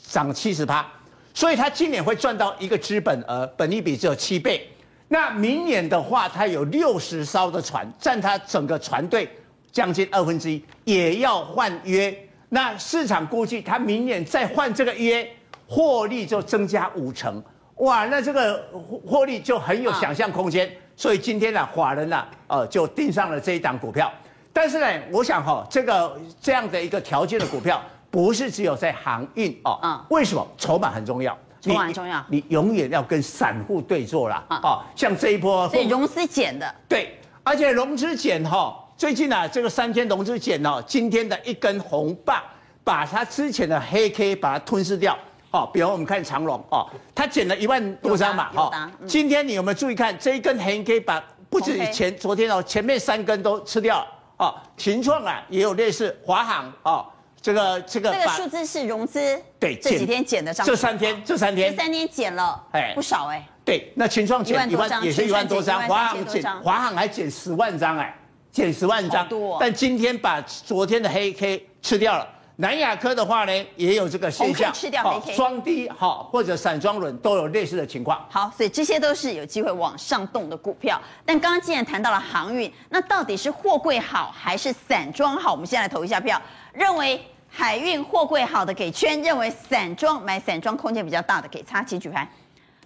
[0.10, 0.86] 涨七十趴，
[1.34, 4.68] 所以它今年会赚到一个资本额，本利比只有七倍。
[5.08, 9.30] 那明年的话，它有六十艘的船，占它整个船队
[9.72, 12.14] 将近二分之一，也要换约。
[12.54, 15.26] 那市场估计，他明年再换这个约，
[15.66, 17.42] 获利就增加五成，
[17.78, 18.62] 哇，那这个
[19.08, 20.70] 获利就很有想象空间。
[20.98, 24.12] 所以今天呢，法人呢，呃，就盯上了这一档股票。
[24.52, 29.80] 但是呢，我想哈，这个这样的一个条件的股票，不是只有在航运哦。
[29.82, 30.06] 嗯。
[30.10, 30.46] 为什么？
[30.58, 31.36] 筹码很重要。
[31.62, 32.22] 筹码很重要。
[32.28, 34.44] 你永远要跟散户对坐啦。
[34.50, 34.84] 哦。
[34.94, 35.70] 像这一波。
[35.70, 36.76] 所以融资减的。
[36.90, 37.18] 对。
[37.44, 42.40] 而且融资减哈，最近啊，这个三天融资减哦，今天的一根红棒，
[42.84, 45.18] 把它之前的黑 K 把它吞噬掉。
[45.50, 48.52] 哦，比如我们看长龙哦，它减了一万多张嘛。
[48.54, 48.72] 哦。
[49.08, 54.08] 今天你有没有注意看这一根黑 K 把不止前昨天哦，前面三根都吃掉了。
[54.38, 57.04] 哦，秦创啊也有类似华航哦，
[57.42, 59.20] 这个这个这个数字是融资
[59.60, 68.16] 对这几天减的上，这三天这三天这三天减了哎不少哎，对，那群创减一万也是一万多张，华航减华航还减十万张哎，
[68.52, 69.28] 减十万张，
[69.60, 72.28] 但今天把昨天的黑 K 吃掉了。
[72.58, 78.24] 南亚科的话呢，也有这个现象，吃掉黑 K，双低好或者散装轮都有类似的情况。
[78.30, 81.02] 好，所以这些都是有机会往上动的股票。
[81.26, 85.54] 但刚刚既然谈到了航运，那到底是货柜好还是散装好？
[85.54, 86.40] 我们先来投一下票。
[86.74, 92.30] 认为海运货柜好的给圈，认为散装买散装空间比较大的给叉，请举牌。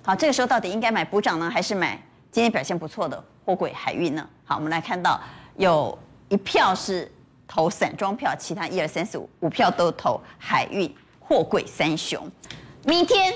[0.04, 2.02] 好，这个时候到底应该买补涨呢，还是买
[2.32, 4.26] 今天表现不错的货柜海运呢？
[4.46, 5.20] 好，我们来看到
[5.58, 5.98] 有
[6.30, 7.12] 一票是。
[7.48, 12.20] 投散装票，其他一二三四五五票都投海运货柜三雄。
[12.84, 13.32] 明天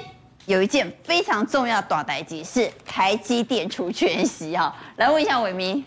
[0.47, 4.76] 有一件非常重要的大代志，是台积电除权息啊！
[4.97, 5.86] 来问一下伟民，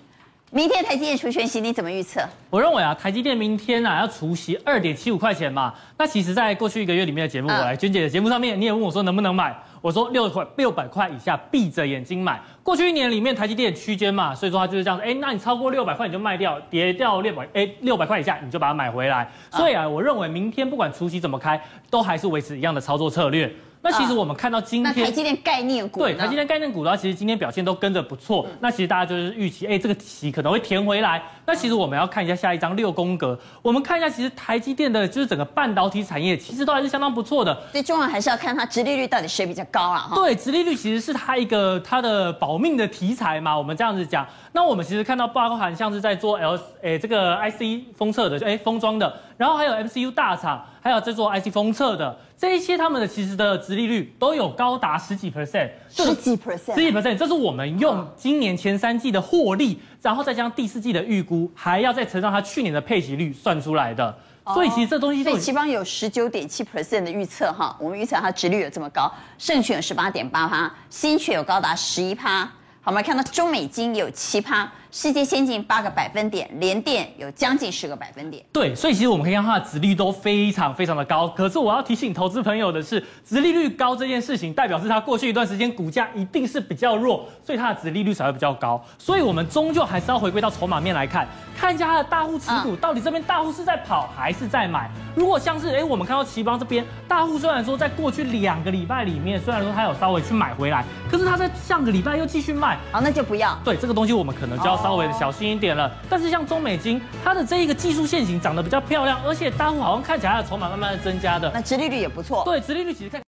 [0.52, 2.20] 明天台积电除权息你怎么预测？
[2.48, 5.74] 我认为啊，台积电明天啊要除息二点七五块钱嘛。
[5.98, 9.52] 那其实，在过去一个月里面的节目，我来娟姐的节目上面，你也问我说能不能买。
[9.82, 12.40] 我说六块六百块以下闭着眼睛买。
[12.62, 15.04] 过去一年里面台积电区间嘛，所以说它就是这样子。
[15.04, 19.28] 哎，那你超过六百块你就卖掉，跌掉六百哎六百块以下你就把它买回来。
[19.50, 21.60] 所以啊，我认为明天不管除夕怎么开，
[21.90, 23.52] 都还是维持一样的操作策略。
[23.84, 28.46] 那其实我们看到今天，那台积电概念股，对台积电概念股的话，其实今天表现都跟着不错。
[28.60, 31.20] 那其实大家就是预期，哎，这个题可能会填回来。
[31.44, 37.52] 那其实我们要看一下下一张六宫格，我们看一下，其实台积电的就是整个半导体产业，其实都还是相当不错的。
[37.72, 39.98] 最重要还是要看它殖利率到底谁比较高啊？
[40.10, 40.14] 哈。
[40.14, 43.58] 对，殖利率其实是它一个它的保命的题材嘛。
[43.58, 52.16] 我们这样子讲，那我们其实看到包含像是在做 L 诶这个 IC 封测的，诶封装的，然后还有 MCU 大厂，还有在做 IC 封测的。
[52.42, 64.12] 这一些他们的其实的殖利率都有高达十几 percent，十几 percent，十几 percent，这是我们用今年前三季的获利，然后再将第四季的预估，还要再乘上它去年的配息率算出来的。
[64.52, 72.44] 所以其实这东西，所以奇邦有十九点七 percent 的预测哈，我们预测它殖利率有这么高，盛群有十八点八趴，新券有高达十一趴。
[72.80, 78.44] 好，我们看到中美金有七趴，世界先进八个百分点，联电有将近十个百分点。
[78.52, 81.26] 对，所以其实我们可以看它的殖利率都非常非常的高。
[81.28, 88.84] 可是我要提醒投资朋友的是，值利率高这件事情，代表是它过去一段时间股价一定是比较弱，所以它的值利率才会比较高。
[88.98, 91.26] 所以我们终究还是要回归到筹码面来看，
[91.56, 94.90] 看一下它的大户持股到底这边大户是在跑还是在买。
[95.16, 102.76] 如果像是哎，我们看到奇邦这边大户虽然说在过去两个礼拜里面，虽然说它有稍微去买回来，可是它在上个礼拜又继续卖。
[102.90, 103.58] 好，那就不要。
[103.64, 105.90] 对这个东西，我们可能就要稍微的小心一点了。
[106.10, 112.42] 但是像中美金，它的这一个技术线型长得比较漂亮，而且大户好像看起来它的筹码慢慢的增加的，那殖利率也不错。
[112.44, 113.22] 对，殖利率其实看。